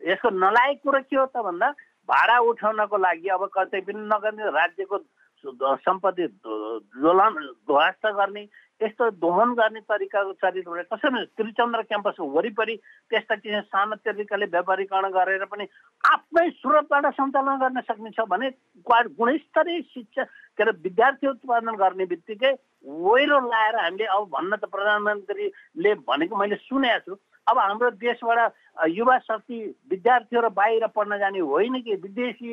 यसको 0.10 0.30
नलायक 0.32 0.78
कुरो 0.84 1.00
के 1.06 1.16
हो 1.16 1.26
त 1.26 1.44
भन्दा 1.46 1.70
भाडा 2.10 2.38
उठाउनको 2.50 2.98
लागि 2.98 3.28
अब 3.36 3.44
कतै 3.54 3.80
पनि 3.86 4.02
नगर्ने 4.08 4.44
राज्यको 4.56 4.98
सम्पत्ति 5.46 6.28
दोलन 6.46 7.36
ध्वस्त 7.68 8.08
गर्ने 8.14 8.48
यस्तो 8.82 9.10
दोहन 9.14 9.54
गर्ने 9.54 9.80
तरिकाको 9.82 10.34
चरित्र 10.36 10.84
कसरी 10.88 11.24
त्रिचन्द्र 11.36 11.82
क्याम्पसको 11.84 12.26
वरिपरि 12.28 12.76
त्यस्ता 13.12 13.36
किसिम 13.36 13.62
सानो 13.64 13.96
तरिकाले 14.02 14.46
व्यापारीकरण 14.48 15.10
गरेर 15.12 15.46
पनि 15.46 15.68
आफ्नै 16.04 16.50
स्रोतबाट 16.52 17.06
सञ्चालन 17.14 17.60
गर्न 17.60 17.82
सकिन्छ 17.82 18.20
भने 18.30 18.50
गुणस्तरीय 18.88 19.82
शिक्षा 19.90 20.24
के 20.24 20.64
अरे 20.64 20.72
विद्यार्थी 20.80 21.28
उत्पादन 21.28 21.76
गर्ने 21.76 22.06
बित्तिकै 22.06 22.54
वहिरो 23.00 23.40
लाएर 23.48 23.76
हामीले 23.76 24.06
अब 24.10 24.30
भन्न 24.30 24.56
त 24.56 24.72
प्रधानमन्त्रीले 24.72 25.94
भनेको 26.08 26.36
मैले 26.36 26.56
सुनेको 26.62 27.16
छु 27.16 27.20
अब 27.50 27.58
हाम्रो 27.60 27.90
देशबाट 27.98 28.54
युवा 28.90 29.18
शक्ति 29.20 29.58
विद्यार्थीहरू 29.92 30.50
बाहिर 30.50 30.88
पढ्न 30.96 31.18
जाने 31.20 31.40
होइन 31.40 31.82
कि? 31.82 31.96
विदेशी 31.96 32.50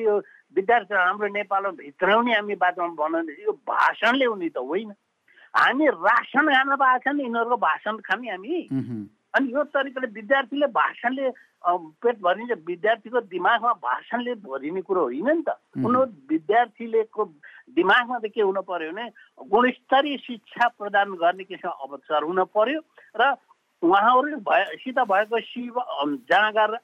विद्यार्थीहरू 0.56 1.02
हाम्रो 1.02 1.28
नेपालमा 1.28 1.70
भित्राउने 1.80 2.32
हामी 2.34 2.54
वातावरण 2.54 2.94
बनाउने 2.96 3.32
यो 3.44 3.52
भाषणले 3.68 4.24
हुने 4.24 4.48
त 4.48 4.58
होइन। 4.58 4.90
हामी 5.54 5.86
रासन 5.86 6.46
खान 6.48 6.76
पाएको 6.76 7.02
छ 7.04 7.14
नि 7.14 7.22
यिनीहरूको 7.22 7.56
भाषण 7.56 7.96
खाने 8.06 8.30
हामी। 8.30 8.56
अनि 9.36 9.52
यो 9.52 9.62
तरिकाले 9.68 10.08
विद्यार्थीले 10.16 10.66
भाषणले 10.72 11.30
पेट 11.66 12.16
भरिन्छ 12.22 12.52
विद्यार्थीको 12.66 13.20
दिमागमा 13.20 13.72
भाषणले 13.84 14.34
भरिने 14.40 14.80
कुरो 14.80 15.02
होइन 15.02 15.28
नि 15.28 15.42
त। 15.42 15.56
उनीहरू 15.76 16.04
विद्यार्थीलेको 16.30 17.24
दिमागमा 17.76 18.18
त 18.18 18.26
के 18.32 18.40
हुनु 18.40 18.62
पर्यो 18.62 18.92
भने 18.92 19.06
गुणस्तरीय 19.50 20.16
शिक्षा 20.24 20.68
प्रदान 20.78 21.12
गर्ने 21.20 21.44
किसिमको 21.44 21.84
अवसर 21.84 22.22
हुन 22.22 22.44
पर्यो 22.48 22.80
र 23.20 23.34
उहाँहरू 23.82 24.36
भएसित 24.48 24.98
भएको 24.98 25.40
शिव 25.40 25.74
जाँगर 26.30 26.78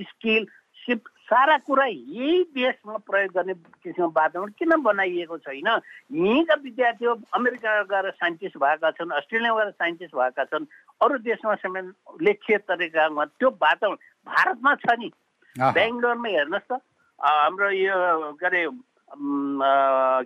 स्किल 0.00 0.46
सिप 0.82 1.00
सारा 1.30 1.56
कुरा 1.66 1.84
यही 1.86 2.42
देशमा 2.54 2.96
प्रयोग 3.06 3.32
गर्ने 3.32 3.54
किसिमको 3.54 4.08
वातावरण 4.10 4.50
किन 4.58 4.72
बनाइएको 4.82 5.38
छैन? 5.38 5.68
यहीँका 6.12 6.54
विद्यार्थीहरू 6.62 7.14
अमेरिका 7.34 7.82
गएर 7.86 8.10
साइन्टिस्ट 8.10 8.56
भएका 8.58 8.90
छन् 8.90 9.10
अस्ट्रेलिया 9.16 9.54
गएर 9.54 9.70
साइन्टिस्ट 9.70 10.14
भएका 10.14 10.44
छन् 10.44 10.66
अरू 11.00 11.18
देशमा 11.22 11.54
समेत 11.62 11.94
लेखिए 12.22 12.58
तरिकामा 12.66 13.24
त्यो 13.38 13.48
वातावरण 13.62 13.96
भारतमा 14.26 14.74
छ 14.74 14.98
नि। 14.98 15.08
बेङ्गलोरमा 15.56 16.28
हेर्नुहोस् 16.28 16.68
त 16.68 16.80
हाम्रो 17.22 17.70
यो 17.70 17.96
के 18.42 18.46
अरे 18.46 18.66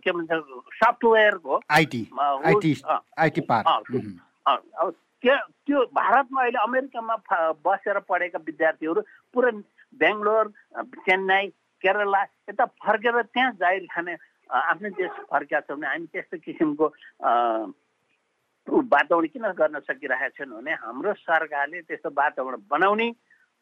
के 0.00 0.10
भन्छ 0.12 0.32
सफ्टवेयरको 0.80 1.60
आइटी 1.70 2.02
आइटी 2.16 3.40
पार्क। 3.52 3.92
त्यो 5.26 5.36
त्यो 5.66 5.78
भारतमा 5.90 6.42
अहिले 6.42 6.58
अमेरिकामा 6.62 7.14
बसेर 7.66 7.98
पढेका 8.06 8.38
विद्यार्थीहरू 8.46 9.00
पुरै 9.34 9.50
बेङ्गलोर 10.00 10.46
चेन्नई 11.02 11.46
केरला 11.82 12.20
यता 12.50 12.64
फर्केर 12.84 13.20
त्यहाँ 13.34 13.52
जाहिर 13.60 13.86
खाने 13.90 14.14
आफ्नै 14.50 14.90
देश 14.94 15.10
फर्केका 15.30 15.60
छौँ 15.66 15.76
भने 15.76 15.86
हामी 15.90 16.06
त्यस्तो 16.14 16.36
किसिमको 16.46 16.86
वातावरण 18.94 19.26
किन 19.34 19.46
गर्न 19.58 19.80
सकिरहेका 19.82 20.28
छैनौँ 20.38 20.62
भने 20.62 20.72
हाम्रो 20.86 21.12
सरकारले 21.26 21.80
त्यस्तो 21.90 22.10
वातावरण 22.14 22.62
बनाउने 22.70 23.08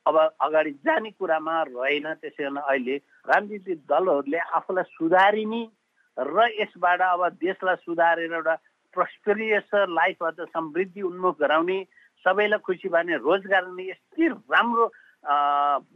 अब 0.07 0.17
अगाडि 0.21 0.71
जाने 0.85 1.11
कुरामा 1.17 1.55
रहेन। 1.73 2.13
त्यसै 2.21 2.43
कारण 2.45 2.61
अहिले 2.61 2.97
राजनीतिक 3.25 3.79
दलहरूले 3.89 4.39
आफूलाई 4.61 4.85
सुधारिने 4.93 5.63
र 6.17 6.39
यसबाट 6.61 7.01
अब 7.01 7.23
देशलाई 7.41 7.77
सुधारेर 7.89 8.33
एउटा 8.33 8.55
प्रस्पेरियस 8.95 9.71
लाइफ 9.91 10.23
अथवा 10.23 10.45
समृद्धि 10.55 11.03
उन्मुख 11.11 11.39
गराउने 11.41 11.79
सबैलाई 12.25 12.59
खुसी 12.67 12.89
पार्ने 12.89 13.17
रोजगार 13.21 13.65
दिने 13.65 13.89
यति 13.91 14.29
राम्रो 14.29 14.87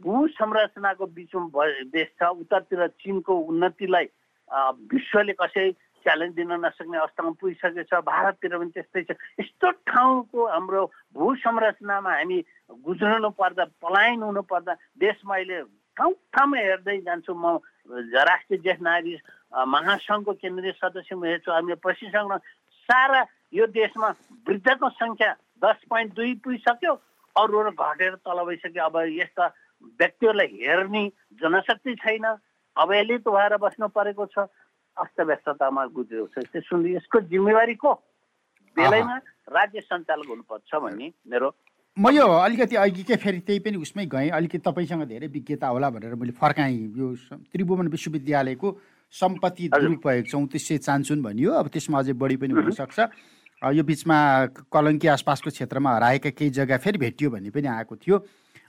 भू 0.03 0.27
संरचनाको 0.35 1.05
बिचमा 1.15 1.65
देश 1.93 2.07
छ। 2.17 2.29
उत्तरतिर 2.41 2.87
चिनको 3.01 3.33
उन्नतिलाई 3.49 4.05
विश्वले 4.93 5.33
कसै 5.41 5.71
च्यालेन्ज 6.05 6.35
दिन 6.35 6.51
नसक्ने 6.65 6.97
अवस्थामा 6.97 7.31
पुगिसकेको 7.39 7.83
छ 7.89 8.01
भारततिर 8.05 8.57
पनि 8.57 8.71
त्यस्तै 8.73 9.03
छ। 9.03 9.17
यस्तो 9.41 9.71
ठाउँको 9.85 10.45
हाम्रो 10.47 10.81
भू 11.13 11.35
संरचनामा 11.45 12.11
हामी 12.17 12.39
गुज्रनु 12.85 13.29
पर्दा 13.37 13.65
पलायन 13.83 14.23
हुनु 14.23 14.41
पर्दा 14.49 14.73
देशमा 14.97 15.35
अहिले 15.35 15.61
ठाउँ 15.97 16.13
ठाउँमा 16.33 16.57
हेर्दै 16.57 16.97
जान्छु 17.05 17.33
म 17.35 17.59
राष्ट्रिय 17.89 18.59
ज्येष्ठ 18.63 18.81
नागरिक 18.81 19.21
महासङ्घको 19.67 20.33
केन्द्रीय 20.41 20.71
सदस्य 20.79 21.15
म 21.15 21.23
हेर्छु। 21.25 21.51
हामीले 21.51 21.75
प्रशिक्षण 21.83 22.37
सारा 22.89 23.21
यो 23.53 23.65
देशमा 23.69 24.09
वृद्धको 24.49 24.89
सङ्ख्या 24.89 25.31
दस 25.63 25.79
पोइन्ट 25.89 26.13
दुई 26.15 26.33
पुगिसक्यो। 26.43 26.93
अरूहरू 27.35 27.71
घटेर 27.71 28.15
तल 28.25 28.43
भइसक्यो। 28.45 28.83
अब 28.83 28.95
यस्ता 29.13 29.45
व्यक्तिहरूलाई 30.01 30.47
हेर्ने 30.65 31.03
जनशक्ति 31.41 31.95
छैन। 31.95 32.25
अवहेलित 32.75 33.27
भएर 33.27 33.57
बस्नु 33.57 33.87
परेको 33.93 34.25
छ। 34.25 34.47
अस्तव्यस्ततामा 34.97 35.85
गुज्रेको 35.95 36.27
छ। 36.33 36.45
त्यसो 36.51 36.75
यसको 36.87 37.19
जिम्मेवारी 37.31 37.75
को? 37.75 37.93
बेलैमा 38.77 39.15
राज्य 39.49 39.79
सञ्चालक 39.81 40.27
हुनुपर्छ 40.29 40.75
भन्ने 40.75 41.11
मेरो 41.27 41.49
म 41.97 42.09
यो 42.15 42.23
अलिकति 42.23 42.75
अघिकै 42.75 43.15
फेरि 43.15 43.39
त्यही 43.43 43.59
पनि 43.59 43.77
उसमै 43.77 44.05
गएँ। 44.05 44.29
अलिकति 44.29 44.59
तपाईँसँग 44.63 45.03
धेरै 45.09 45.27
विज्ञता 45.27 45.67
होला 45.67 45.89
भनेर 45.89 46.15
मैले 46.15 46.31
फर्काएँ। 46.31 46.77
यो 46.95 47.07
त्रिभुवन 47.51 47.87
विश्वविद्यालयको 47.87 48.69
सम्पत्ति 49.13 49.67
दुरुपयोग 49.69 50.25
चौतिस 50.25 50.67
सय 50.67 50.77
चान्चुन 50.79 51.21
भनियो। 51.23 51.51
अब 51.53 51.67
त्यसमा 51.67 51.99
अझै 51.99 52.13
बढी 52.13 52.35
पनि 52.37 52.53
हुनसक्छ। 52.53 52.99
यो 53.61 53.83
बिचमा 53.83 54.17
कलङ्की 54.71 55.07
आसपासको 55.07 55.49
क्षेत्रमा 55.49 55.95
हराएका 55.95 56.29
केही 56.31 56.49
जग्गा 56.57 56.77
फेरि 56.77 56.97
भेटियो 56.97 57.29
भन्ने 57.29 57.49
पनि 57.49 57.67
आएको 57.67 57.95
थियो। 57.95 58.17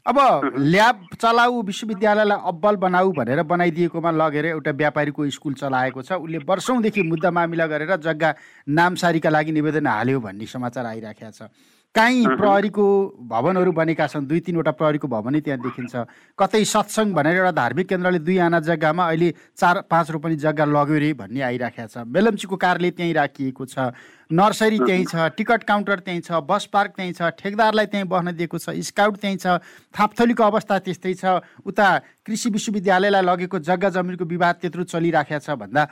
अब 0.06 0.16
ल्याब 0.56 1.06
चलाऊ 1.14 1.62
विश्वविद्यालयलाई 1.62 2.38
अब्बल 2.42 2.76
बनाऊ 2.82 3.12
भनेर 3.12 3.42
बनाइदिएकोमा 3.44 4.10
लगेर 4.10 4.46
एउटा 4.46 4.70
व्यापारीको 4.72 5.28
स्कुल 5.30 5.54
चलाएको 5.54 6.02
छ। 6.02 6.12
उसले 6.18 6.38
वर्षौँदेखि 6.42 7.02
मुद्दा 7.04 7.30
मामिला 7.30 7.66
गरेर 7.68 7.96
जग्गा 8.00 8.34
नामसारीका 8.66 9.30
लागि 9.30 9.52
निवेदन 9.52 9.86
हाल्यो 9.86 10.20
भन्ने 10.20 10.46
समाचार 10.48 10.86
आइराखेको 10.86 11.30
छ। 11.30 11.52
काहीँ 11.94 12.26
प्रहरीको 12.38 12.86
भवनहरू 13.26 13.72
बनेका 13.74 14.06
छन् 14.06 14.26
दुई 14.30 14.40
तिनवटा 14.46 14.70
प्रहरीको 14.78 15.08
भवनै 15.10 15.40
त्यहाँ 15.42 15.58
देखिन्छ। 15.58 15.94
कतै 16.38 16.62
सत्सङ्ग 16.64 17.14
भनेर 17.14 17.36
एउटा 17.36 17.50
धार्मिक 17.50 17.86
केन्द्रले 17.90 18.18
दुई 18.22 18.38
आना 18.46 18.60
जग्गामा 18.62 19.04
अहिले 19.10 19.30
चार 19.58 19.80
पाँच 19.90 20.10
रोपनी 20.10 20.36
जग्गा 20.38 20.64
लग्यो 20.70 20.98
रे 21.02 21.10
भन्ने 21.18 21.40
आइराखेको 21.42 21.90
छ। 21.90 22.06
बेलम्चीको 22.06 22.56
कार्यालय 22.56 22.90
त्यहीँ 22.94 23.14
राखिएको 23.14 23.64
छ। 23.66 23.90
नर्सरी 24.30 24.78
त्यहीँ 24.78 25.04
छ 25.10 25.34
टिकट 25.34 25.62
काउन्टर 25.66 25.98
त्यहीँ 26.06 26.22
छ 26.22 26.38
बस 26.46 26.70
पार्क 26.70 26.90
त्यहीँ 26.94 27.12
छ 27.12 27.34
ठेकदारलाई 27.34 27.86
त्यहीँ 27.90 28.06
बस्न 28.06 28.38
दिएको 28.38 28.58
छ 28.62 28.70
स्काउट 28.70 29.18
त्यहीँ 29.18 29.38
छ 29.42 29.58
थापथलीको 29.90 30.42
अवस्था 30.46 30.78
त्यस्तै 30.86 31.14
छ। 31.18 31.42
उता 31.66 31.88
कृषि 32.22 32.50
विश्वविद्यालयलाई 32.54 33.22
लगेको 33.26 33.58
जग्गा 33.66 33.90
जमिनको 33.90 34.24
विवाद 34.30 34.54
त्यत्रो 34.62 34.86
चलिराखेको 34.86 35.42
छ 35.42 35.58
भन्दा 35.58 35.82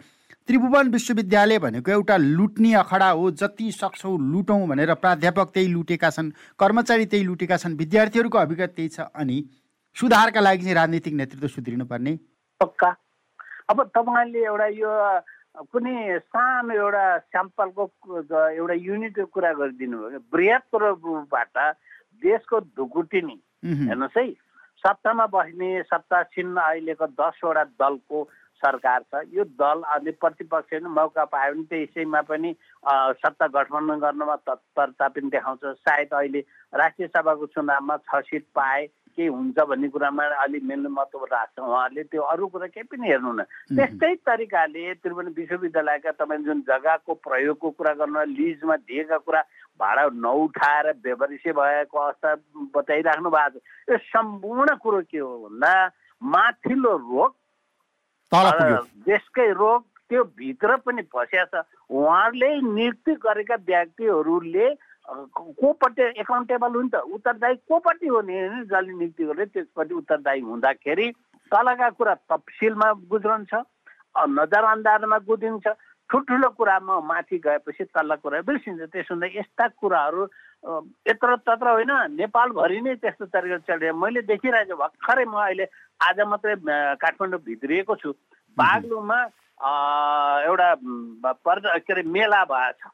त्रिभुवन 0.49 0.89
विश्वविद्यालय 0.89 1.59
भनेको 1.59 1.91
एउटा 1.93 2.17
लुट्ने 2.17 2.73
अखडा 2.75 3.09
हो। 3.11 3.31
जति 3.31 3.71
सक्छौँ 3.73 4.17
लुटौँ 4.33 4.67
भनेर 4.69 4.93
प्राध्यापक 4.97 5.51
त्यही 5.55 5.69
लुटेका 5.69 6.11
छन् 6.11 6.31
कर्मचारी 6.61 7.07
त्यही 7.07 7.25
लुटेका 7.25 7.57
छन् 7.57 7.77
विद्यार्थीहरूको 7.77 8.39
अभिगत 8.39 8.73
त्यही 8.77 8.89
छ 8.89 9.01
अनि 9.15 9.37
सुधारका 9.97 10.41
लागि 10.41 10.63
चाहिँ 10.63 10.75
राजनीतिक 10.75 11.15
नेतृत्व 11.15 11.49
सुध्रिनु 11.49 11.85
पर्ने 11.85 12.17
पक्का? 12.61 12.91
अब 13.69 13.83
तपाईँले 13.93 14.45
एउटा 14.47 14.67
यो 14.73 14.91
कुनै 15.69 16.19
सानो 16.19 16.75
एउटा 16.75 17.05
स्याम्पलको 17.29 17.85
एउटा 18.49 18.75
युनिटको 18.89 19.25
कुरा 19.29 19.53
गरिदिनु 19.53 19.97
भयो 20.01 20.25
बृहत्तर 20.33 20.89
रूपबाट 20.97 21.57
देशको 22.23 22.59
ढुकुटी 22.73 23.21
नि 23.21 23.37
हेर्नुहोस् 23.85 24.17
है। 24.17 24.31
सत्तामा 24.81 25.27
बस्ने 25.29 25.71
सत्तासीन 25.85 26.57
अहिलेको 26.57 27.07
दसवटा 27.21 27.65
दलको 27.77 28.19
सरकार 28.59 29.01
छ। 29.03 29.23
यो 29.33 29.45
दल 29.57 29.83
अनि 29.95 30.11
प्रतिपक्ष 30.19 30.83
मौका 30.83 31.25
पायो 31.25 31.55
भने 31.55 31.65
त्यसैमा 31.71 32.21
पनि 32.29 32.55
सत्ता 33.23 33.47
गठबन्धन 33.47 33.99
गर्नमा 34.05 34.37
तत्परता 34.47 35.09
पनि 35.09 35.31
देखाउँछ। 35.31 35.65
सायद 35.81 36.13
अहिले 36.13 36.41
राष्ट्रिय 36.75 37.09
सभाको 37.09 37.47
चुनावमा 37.55 37.97
छ 38.07 38.23
सिट 38.27 38.45
पाए 38.55 38.87
केही 39.19 39.29
हुन्छ 39.29 39.59
भन्ने 39.59 39.89
कुरामा 39.91 40.25
अलिक 40.43 40.63
मिल्ने 40.63 40.89
महत्त्व 40.89 41.25
राख्छ 41.27 41.59
उहाँहरूले। 41.59 42.03
त्यो 42.07 42.23
अरू 42.23 42.47
कुरा 42.47 42.67
केही 42.71 42.87
पनि 42.87 43.09
हेर्नु 43.09 43.33
न 43.33 43.43
त्यस्तै 43.75 44.15
तरिकाले 44.23 44.95
त्रिभुवन 45.03 45.29
विश्वविद्यालयका 45.35 46.11
तपाईँ 46.23 46.45
जुन 46.47 46.61
जग्गाको 46.69 47.15
प्रयोगको 47.27 47.71
कुरा 47.79 47.93
गर्नु 47.99 48.25
लिजमा 48.39 48.77
दिएका 48.87 49.19
कुरा 49.27 49.43
भाडा 49.79 50.03
नउठाएर 50.23 50.87
बेभरिसे 51.03 51.53
भएको 51.53 51.99
अवस्था 51.99 52.35
बताइराख्नु 52.75 53.31
भएको 53.31 53.59
छ। 53.59 53.63
यो 53.91 53.99
सम्पूर्ण 54.07 54.77
कुरो 54.83 55.01
के 55.11 55.19
हो 55.19 55.35
भन्दा 55.47 55.75
माथिल्लो 56.23 56.97
रोग 57.11 57.31
देशकै 58.35 59.51
रोग 59.53 59.83
त्यो 60.09 60.25
भित्र 60.37 60.77
पनि 60.85 61.03
फसिया 61.13 61.45
छ। 61.45 61.65
उहाँहरूले 61.91 62.51
नियुक्ति 62.61 63.13
गरेका 63.25 63.57
व्यक्तिहरूले 63.69 64.69
कोपट्टि 65.09 66.03
एकाउन्टेबल 66.21 66.73
हुन्छ 66.77 66.95
उत्तरदायी 66.95 67.55
कोपट्टि 67.69 68.07
हो 68.07 68.21
नि? 68.21 68.37
जसले 68.69 68.93
नियुक्ति 68.93 69.25
गरे 69.25 69.45
त्यसपट्टि 69.47 69.95
उत्तरदायी 69.95 70.41
हुँदाखेरि 70.45 71.07
तलका 71.53 71.89
कुरा 71.97 72.15
तपसिलमा 72.29 72.89
गुज्रन्छ 73.09 73.53
नजरअन्दाजमा 74.39 75.19
गुदिन्छ। 75.29 75.67
ठुल्ठुलो 76.11 76.49
कुरामा 76.57 77.01
माथि 77.05 77.39
गएपछि 77.45 77.85
तल्ला 77.93 78.17
कुरा 78.25 78.41
बिर्सिन्छ। 78.49 78.83
त्यसो 78.93 79.13
हुँदा 79.15 79.27
यस्ता 79.29 79.67
कुराहरू 79.81 80.23
यत्र 81.09 81.37
तत्र 81.45 81.69
होइन 81.69 81.93
नेपालभरि 82.17 82.81
नै 82.81 82.95
त्यस्तो 82.97 83.25
तरिकाले 83.29 83.65
चलिरहेको 83.69 83.99
मैले 84.01 84.21
देखिरहेको 84.25 84.73
छु 84.73 84.77
भर्खरै 84.77 85.25
म 85.25 85.37
अहिले 85.37 85.65
आज 86.01 86.19
मात्रै 86.33 86.55
काठमाडौँ 86.97 87.41
भित्रिएको 87.45 87.95
छु। 88.01 88.13
बागलुङमा 88.61 89.21
एउटा 90.49 90.69
पर्द 91.47 91.65
के 91.87 91.93
अरे 91.93 92.03
मेला 92.03 92.45
भएको 92.45 92.73
छ। 92.79 92.87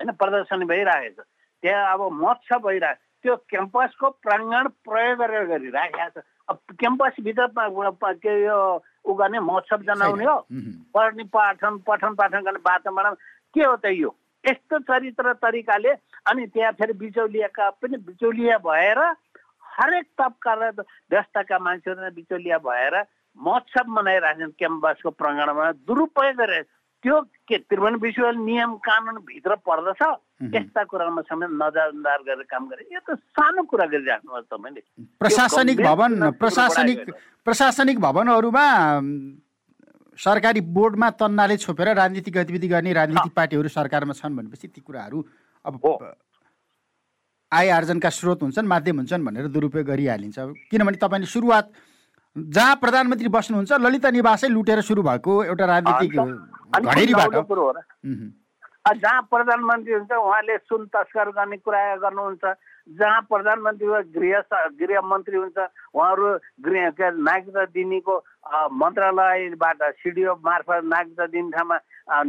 होइन 0.00 0.10
प्रदर्शनी 0.20 0.64
भइरहेको 0.66 1.22
छ 1.22 1.26
त्यहाँ 1.62 1.92
अब 1.92 2.00
मत्स्य 2.12 2.58
भइरहेको 2.60 3.02
त्यो 3.22 3.36
क्याम्पसको 3.48 4.10
प्राङ्गण 4.24 4.68
प्रयोग 4.84 5.18
गरेर 5.18 5.44
गरिराखेको 5.48 6.20
छ। 6.20 6.24
अब 6.50 6.58
क्याम्पसभित्र 6.80 7.46
के 8.20 8.32
यो 8.44 8.58
ऊ 9.08 9.14
गर्ने 9.16 9.38
महोत्सव 9.40 9.82
जनाउने 9.88 10.24
हो। 10.24 10.36
पढ्ने 10.92 11.24
पाठन 11.32 11.78
पठन 11.88 12.14
पाठन 12.20 12.40
गर्ने 12.44 12.60
वातावरण। 12.68 13.14
के 13.54 13.64
हो 13.64 13.76
त 13.76 13.86
यो? 13.96 14.10
यस्तो 14.44 14.78
चरित्र 14.84 15.32
तरिकाले 15.40 15.92
अनि 16.28 16.46
त्यहाँ 16.52 16.72
फेरि 16.76 16.92
बिचौलियाका 17.00 17.70
पनि 17.80 17.96
बिचौलिया 17.96 18.56
भएर 18.60 19.00
हरेक 19.74 20.06
तबका 20.18 20.52
र 20.54 20.70
व्यवस्थाका 21.10 21.58
मान्छेहरू 21.58 22.10
बिचौलिया 22.14 22.58
भएर 22.62 22.94
महोत्सव 23.38 23.86
मनाइरहेछन् 23.90 24.58
क्याम्पसको 24.58 25.10
प्राङ्गणमा 25.20 25.66
दुरुपयोग 25.84 26.36
गरेर। 26.38 26.64
त्यो 27.04 27.20
के 27.20 27.56
त्रिभुवन 27.68 27.94
विश्वविद्यालय 28.00 28.44
नियम 28.44 28.70
कानुनभित्र 28.80 29.54
पर्दछ 29.60 30.02
यस्ता 30.54 30.82
कुरामा 30.88 31.22
समेत 31.28 31.50
नजरअन्दाज 31.52 32.20
गरेर 32.24 32.46
काम 32.48 32.64
गरे। 32.68 32.82
यो 32.94 33.00
त 33.04 33.18
सानो 33.36 33.62
कुरा 33.68 33.86
गरिराख्नुहोस् 33.92 34.48
तपाईँले। 34.48 34.80
प्रशासनिक 35.20 35.78
भवन 35.84 36.30
प्रशासनिक 36.40 36.98
प्रशासनिक 37.44 37.98
भवनहरूमा 38.00 38.66
सरकारी 40.18 40.60
बोर्डमा 40.72 41.08
तन्नाले 41.20 41.56
छोपेर 41.58 41.88
राजनीतिक 41.92 42.34
गतिविधि 42.34 42.68
गर्ने 42.72 42.92
राजनीतिक 42.94 43.32
पार्टीहरू 43.34 43.68
सरकारमा 43.68 44.14
छन् 44.14 44.36
भनेपछि 44.36 44.68
ती 44.70 44.80
कुराहरू 44.80 45.18
अब 45.64 45.74
आय 47.52 47.68
आर्जनका 47.70 48.10
स्रोत 48.10 48.42
हुन्छन् 48.42 48.66
माध्यम 48.66 48.96
हुन्छन् 48.96 49.24
भनेर 49.24 49.46
दुरुपयोग 49.54 49.86
गरिहालिन्छ। 49.86 50.38
किनभने 50.70 50.98
तपाईँले 50.98 51.26
सुरुवात 51.26 51.66
जहाँ 52.36 52.76
प्रधानमन्त्री 52.82 53.28
बस्नुहुन्छ 53.30 53.72
ललिता 53.78 54.10
निवासै 54.10 54.48
लुटेर 54.48 54.80
सुरु 54.82 55.02
भएको 55.02 55.32
एउटा 55.44 55.64
राजनीतिक 55.64 56.12
घडेरीबाट 56.82 57.30
जहाँ 58.94 59.22
प्रधानमन्त्री 59.30 59.92
हुन्छ 59.94 60.12
उहाँले 60.12 60.56
सुन 60.66 60.86
तस्कर 60.92 61.30
गर्ने 61.30 61.56
कुरा 61.62 61.80
गर्नुहुन्छ। 62.04 62.44
जहाँ 62.98 63.20
प्रधानमन्त्री 63.30 63.86
गृह 64.12 64.40
गृहमन्त्री 64.76 65.36
हुन्छ 65.36 65.58
उहाँहरू 65.94 66.26
गृह 66.66 66.90
के 66.98 67.10
नागरिकता 67.22 67.64
दिनेको 67.70 68.14
मन्त्रालयबाट 68.82 69.78
सिडिओ 70.02 70.34
मार्फत 70.44 70.84
नागरिकता 70.84 71.26
दिने 71.32 71.50
ठाउँमा 71.54 71.76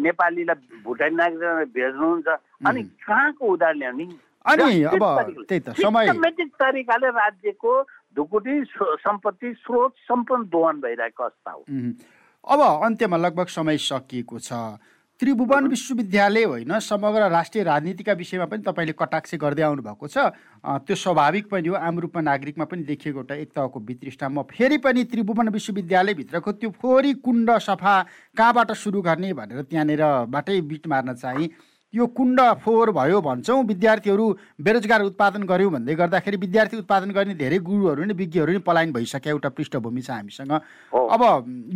नेपालीलाई 0.05 0.55
भुटानी 0.85 1.15
नागरिकता 1.15 1.65
भेज्नुहुन्छ। 1.75 2.27
अनि 2.67 2.81
कहाँको 3.03 3.43
उदाहरण 3.53 3.79
ल्याउने? 3.79 4.07
अनि 4.45 4.83
अब 4.83 5.03
त्यही 5.49 5.59
त 5.59 5.75
समय। 5.81 6.07
तरिकाले 6.55 7.09
राज्यको 7.11 7.81
ढुकुटी 8.15 8.63
सम्पत्ति 8.73 9.53
स्रोत 9.53 9.93
सम्पन्न 10.07 10.43
दोहन 10.49 10.75
भइरहेको 10.81 11.23
अवस्था 11.23 11.51
हो। 11.51 11.63
अब 12.47 12.59
अन्त्यमा 12.85 13.17
लगभग 13.17 13.47
समय 13.51 13.77
सकिएको 13.77 14.39
छ। 14.39 14.53
त्रिभुवन 15.19 15.67
विश्वविद्यालय 15.67 16.43
होइन 16.43 16.79
समग्र 16.79 17.27
राष्ट्रिय 17.31 17.63
राजनीतिका 17.63 18.13
विषयमा 18.13 18.45
पनि 18.51 18.63
तपाईँले 18.63 18.93
कटाक्ष 18.99 19.35
गर्दै 19.39 19.63
आउनु 19.63 19.81
भएको 19.81 20.07
छ 20.07 20.17
त्यो 20.83 20.95
स्वाभाविक 20.95 21.47
पनि 21.47 21.67
हो 21.67 21.75
आम 21.79 21.99
रूपमा 21.99 22.21
नागरिकमा 22.21 22.65
पनि 22.67 22.83
देखिएको 22.83 23.19
एउटा 23.19 23.35
एक 23.35 23.51
तहको 23.55 23.79
वितृष्टा 23.79 24.27
म 24.29 24.43
फेरि 24.51 24.77
पनि 24.77 25.03
त्रिभुवन 25.07 25.49
विश्वविद्यालयभित्रको 25.49 26.51
त्यो 26.51 26.69
फोहोरी 26.81 27.13
कुण्ड 27.23 27.51
सफा 27.63 27.95
कहाँबाट 28.35 28.71
सुरु 28.75 29.01
गर्ने 29.01 29.31
भनेर 29.33 29.61
त्यहाँनिरबाटै 29.63 30.59
बिट 30.61 30.87
मार्न 30.87 31.13
चाहिँ। 31.15 31.47
यो 31.93 32.05
कुण्ड 32.11 32.39
फोहोर 32.63 32.91
भयो 32.91 33.21
भन्छौँ। 33.21 33.63
विद्यार्थीहरू 33.65 34.25
बेरोजगार 34.59 35.01
उत्पादन 35.01 35.43
गऱ्यौँ 35.47 35.71
भन्दै 35.71 35.95
गर्दाखेरि 35.95 36.37
विद्यार्थी 36.37 36.77
उत्पादन 36.77 37.11
गर्ने 37.11 37.33
धेरै 37.35 37.59
गुरुहरू 37.63 38.03
नै 38.03 38.13
विज्ञहरू 38.13 38.51
नै 38.51 38.59
पलायन 38.67 38.91
भइसके 38.93 39.29
एउटा 39.29 39.49
पृष्ठभूमि 39.55 40.01
छ 40.01 40.09
हामीसँग। 40.11 40.51
अब 40.91 41.23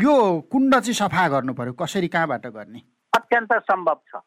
यो 0.04 0.16
कुण्ड 0.52 0.76
चाहिँ 0.76 0.94
सफा 0.94 1.28
गर्नु 1.30 1.54
पर्यो 1.54 1.74
कसरी 1.80 2.08
कहाँबाट 2.10 2.48
गर्ने? 2.48 2.80
अत्यन्त 3.14 3.54
सम्भव 3.72 4.00
छ। 4.12 4.22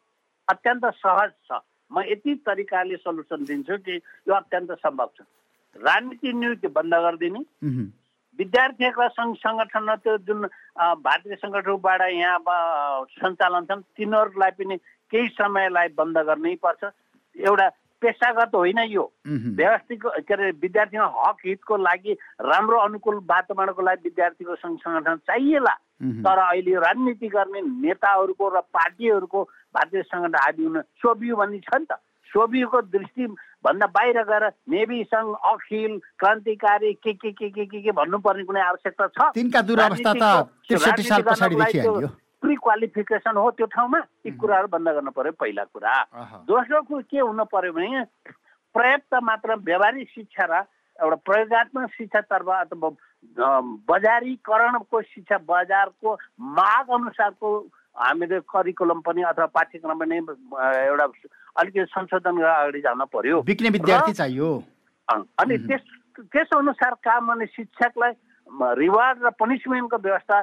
अत्यन्त 0.47 0.85
सहज 0.97 1.31
छ। 1.45 1.61
म 1.91 2.01
यति 2.09 2.33
तरिकाले 2.41 2.95
सल्युसन 2.97 3.43
दिन्छु 3.45 3.77
कि 3.85 3.95
यो 4.29 4.33
अत्यन्त 4.33 4.71
सम्भव 4.81 5.09
छ। 5.17 5.21
राजनीति 5.75 6.33
नियुक्ति 6.33 6.67
बन्द 6.73 6.93
गरिदिने। 7.05 7.41
विद्यार्थीका 8.39 9.07
सङ्घ 9.13 9.35
सङ्गठन 9.37 9.95
त्यो 10.01 10.17
जुन 10.25 10.41
भारतीय 11.05 11.35
सङ्गठनबाट 11.37 12.01
यहाँ 12.01 12.39
सञ्चालन 13.13 13.65
छन् 13.69 13.81
तिनीहरूलाई 13.93 14.51
पनि 14.57 14.75
केही 15.13 15.27
समयलाई 15.37 15.87
बन्द 15.93 16.17
गर्नै 16.17 16.55
पर्छ। 16.57 16.83
एउटा 17.37 17.69
पेसागत 18.01 18.55
होइन 18.55 18.79
यो। 18.89 19.05
व्यवस्थित 19.55 19.99
के 20.27 20.33
अरे 20.33 20.51
विद्यार्थीमा 20.59 21.05
हक 21.05 21.37
हितको 21.45 21.77
लागि 21.77 22.13
राम्रो 22.41 22.77
अनुकूल 22.77 23.15
वातावरणको 23.29 23.81
लागि 23.81 24.01
विद्यार्थीको 24.09 24.55
सङ्घ 24.55 24.77
सङ्गठन 24.83 25.15
चाहिएला। 25.29 25.75
तर 26.25 26.37
अहिले 26.37 26.73
राजनीति 26.83 27.27
गर्ने 27.31 27.61
नेताहरूको 27.61 28.49
र 28.49 28.59
पार्टीहरूको 28.75 29.43
भारतीय 29.75 30.01
सङ्गठन 30.03 30.35
हाबी 30.35 30.63
हुन 30.63 30.81
सोबियो 30.99 31.35
भन्ने 31.35 31.59
छ 31.63 31.79
नि 31.79 31.85
त। 31.85 31.95
सोबियोको 32.33 32.81
दृष्टिभन्दा 32.91 33.87
बाहिर 33.87 34.17
गएर 34.25 34.45
नेभी 34.73 35.03
सङ्घ 35.13 35.29
अखिल 35.53 35.91
क्रान्तिकारी 36.19 36.93
के 36.93 37.13
के 37.13 37.31
के 37.31 37.49
के 37.49 37.65
के 37.65 37.81
के 37.81 37.91
भन्नुपर्ने 37.93 38.43
कुनै 38.43 38.61
आवश्यकता 38.61 39.07
छ? 39.07 39.31
तिनका 42.43 42.75
दुरावस्था 42.75 42.81
त 42.83 42.83
राजनीतिको- 42.83 42.93
त्रिसठी 42.93 43.13
साल 43.13 43.33
राजनीति 43.33 43.33
पछाडि 43.33 43.33
गर्नको 43.33 43.33
लागि 43.33 43.33
त्यो 43.33 43.33
देखिहाल्यो 43.33 43.33
प्रि 43.33 43.35
क्वालिफिकेसन 43.35 43.37
हो 43.37 43.51
त्यो 43.51 43.65
ठाउँमा 43.65 43.99
यी 44.25 44.31
कुराहरू 44.31 44.67
बन्द 44.67 44.89
गर्नु 44.89 45.11
पर्यो 45.11 45.31
पहिला 45.31 45.63
कुरा। 45.63 45.95
दोस्रो 46.47 46.81
कुरो 46.83 47.01
के 47.11 47.19
हुन 47.19 47.43
पर्यो 47.43 47.73
भने 47.73 48.03
पर्याप्त 48.75 49.13
मात्र 49.23 49.55
व्यावहारिक 49.55 50.09
शिक्षा 50.09 50.45
र 50.45 50.63
एउटा 51.03 51.15
प्रयोगत्मक 51.15 51.89
शिक्षातर्फ 51.97 52.47
अथवा 52.47 52.89
बजारीकरणको 53.89 55.01
शिक्षा 55.01 55.37
बजारको 55.37 56.17
माग 56.39 56.85
अनुसारको 56.89 57.49
हामीले 57.97 58.39
करिकुलम 58.39 58.99
पनि 59.01 59.21
अथवा 59.21 59.45
पाठ्यक्रम 59.45 59.99
पनि 59.99 60.17
एउटा 60.17 61.05
अलिकति 61.59 61.85
संशोधन 61.85 62.35
गरेर 62.37 62.49
अगाडि 62.49 62.81
जान 62.81 63.05
पर्यो। 63.13 63.41
विद्यार्थी 63.41 64.13
चाहियो। 64.13 64.63
अनि 65.09 65.57
त्यस 65.57 65.81
त्यस 66.19 66.49
अनुसार 66.57 66.93
काम 66.93 67.27
गर्ने 67.33 67.45
शिक्षकलाई 67.45 68.11
रिवार्ड 68.53 69.25
र 69.25 69.29
पनिसमेन्टको 69.39 69.97
व्यवस्था 69.97 70.41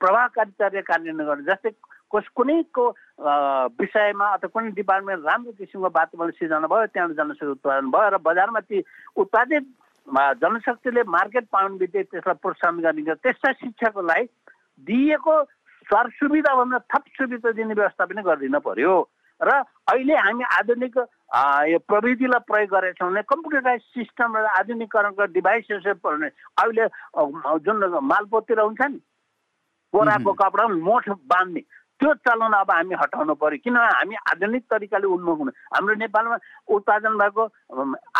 प्रभावकारी 0.00 0.50
तरिकाले 0.58 0.82
कार्यान्वयन 0.82 1.26
गर्ने 1.26 1.44
जस्तै 1.50 1.70
कस 2.12 2.26
कुनैको 2.34 2.84
विषयमा 3.80 4.26
अथवा 4.36 4.48
कुनै 4.54 4.70
डिपार्टमेन्ट 4.78 5.24
राम्रो 5.26 5.52
किसिमको 5.58 5.88
वातावरण 5.96 6.30
सिर्जना 6.38 6.66
भयो 6.66 6.86
त्यहाँबाट 6.92 7.16
जनशक्ति 7.16 7.46
उत्पादन 7.54 7.90
भयो 7.90 8.08
र 8.10 8.18
बजारमा 8.26 8.60
ती 8.66 8.82
उत्पादित 9.16 9.64
जनशक्तिले 10.42 11.02
मार्केट 11.06 11.44
पाउनु 11.52 11.78
बित्तिकै 11.78 12.10
त्यसलाई 12.10 12.42
प्रोत्साहन 12.42 12.80
गरिन्छ 12.82 13.10
त्यस्ता 13.22 13.52
शिक्षकहरूलाई 13.52 14.24
दिएको 14.86 15.34
सर 15.86 16.08
सुविधाभन्दा 16.18 16.78
थप 16.90 17.04
सुविधा 17.16 17.50
दिने 17.58 17.74
व्यवस्था 17.74 18.04
पनि 18.06 18.22
गरिदिन 18.22 18.58
पर्यो। 18.66 18.94
र 19.42 19.50
अहिले 19.90 20.14
हामी 20.16 20.44
आधुनिक 20.58 20.96
यो 21.68 21.78
प्रविधिलाई 21.90 22.46
प्रयोग 22.46 22.70
गरेका 22.70 22.96
छौँ 22.98 23.10
भने 23.10 23.22
कम्प्युटराइज 23.26 23.80
सिस्टम 23.98 24.36
र 24.36 24.46
आधुनिकरणको 24.58 25.24
डिभाइसेस 25.34 25.86
अहिले 25.86 26.86
जुन 27.66 27.84
मालपोतिर 28.12 28.60
हुन्छ 28.60 28.82
नि 28.90 29.00
बोराको 29.94 30.32
कपडा 30.32 30.66
मोठ 30.68 31.08
बाँध्ने 31.28 31.60
त्यो 32.00 32.12
चलन 32.26 32.52
अब 32.58 32.70
हामी 32.70 32.94
हटाउनु 32.98 33.34
पर्यो। 33.38 33.58
किनभने 33.62 33.94
हामी 33.94 34.14
आधुनिक 34.30 34.62
तरिकाले 34.70 35.06
उन्मुख 35.06 35.38
हुनु? 35.38 35.50
हाम्रो 35.74 35.94
नेपालमा 36.02 36.36
उत्पादन 36.66 37.14
भएको 37.18 37.42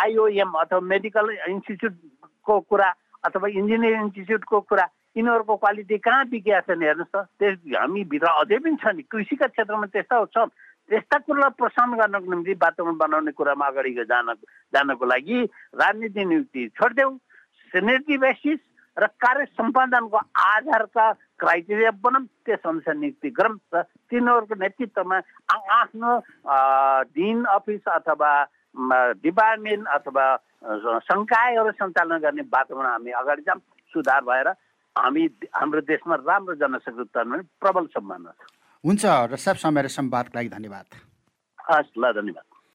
आइओएम 0.02 0.52
अथवा 0.60 0.80
मेडिकल 0.80 1.30
इन्स्टिच्युटको 1.50 2.60
कुरा 2.70 2.88
अथवा 3.26 3.48
इन्जिनियरिङ 3.48 4.00
इन्स्टिच्युटको 4.02 4.60
कुरा 4.70 4.86
यिनीहरूको 5.16 5.56
क्वालिटी 5.56 5.98
कहाँ 5.98 6.24
बिकेका 6.30 6.60
छन् 6.62 6.82
हेर्नुहोस् 6.82 7.10
त। 7.10 7.26
त्यस 7.38 7.58
हामीभित्र 7.74 8.26
अझै 8.32 8.58
पनि 8.62 8.76
छ 8.78 8.86
नि 8.96 9.02
कृषिका 9.10 9.46
क्षेत्रमा 9.50 9.86
त्यस्ता 9.90 10.24
छ 10.30 10.46
त्यस्ता 10.92 11.18
कुरालाई 11.24 11.56
प्रोत्साहन 11.56 11.96
गर्नको 11.96 12.28
निम्ति 12.28 12.52
वातावरण 12.60 12.96
बनाउने 13.00 13.32
कुरामा 13.32 13.66
अगाडि 13.72 13.92
जान 14.12 14.28
जानको 14.76 15.04
लागि 15.08 15.38
राजनीति 15.80 16.24
नियुक्ति 16.24 16.62
छोडिदेऊ। 16.76 17.10
सिनेटी 17.72 18.16
बेसिस 18.20 18.60
र 18.96 19.06
कार्य 19.16 19.44
सम्पादनको 19.56 20.18
आधारका 20.36 21.06
क्राइटेरिया 21.40 21.90
बनाऊँ 22.04 22.28
त्यस 22.44 22.68
अनुसार 22.68 22.94
नियुक्ति 23.00 23.30
गरौँ 23.32 23.56
र 23.72 23.82
तिनीहरूको 24.12 24.54
नेतृत्वमा 24.60 25.16
आफ्नो 25.80 26.12
दिन 27.16 27.44
अफिस 27.56 27.88
अथवा 27.88 28.32
डिपार्टमेन्ट 29.24 29.88
अथवा 29.96 30.24
सङ्कायहरू 31.08 31.72
सञ्चालन 31.72 32.18
गर्ने 32.20 32.42
वातावरण 32.52 32.90
हामी 32.92 33.10
अगाडि 33.16 33.42
जाऊँ। 33.48 33.60
सुधार 33.94 34.20
भएर 34.28 34.48
हामी 34.96 35.24
हाम्रो 35.56 35.80
देशमा 35.88 36.14
राम्रो 36.20 36.54
जनशक्ति 36.60 37.00
उत्पादन 37.00 37.48
प्रबल 37.60 37.86
सम्भावना 37.96 38.30
छ 38.36 38.60
हुन्छ 38.84 39.04
र 39.04 39.36
सब 39.36 39.56
समय 39.56 39.82
र 39.82 39.88
संवादको 39.88 40.38
लागि 40.38 40.48
धन्यवाद। 40.48 40.86
हस् 41.70 41.98
ल 41.98 42.12
धन्यवाद। 42.12 42.51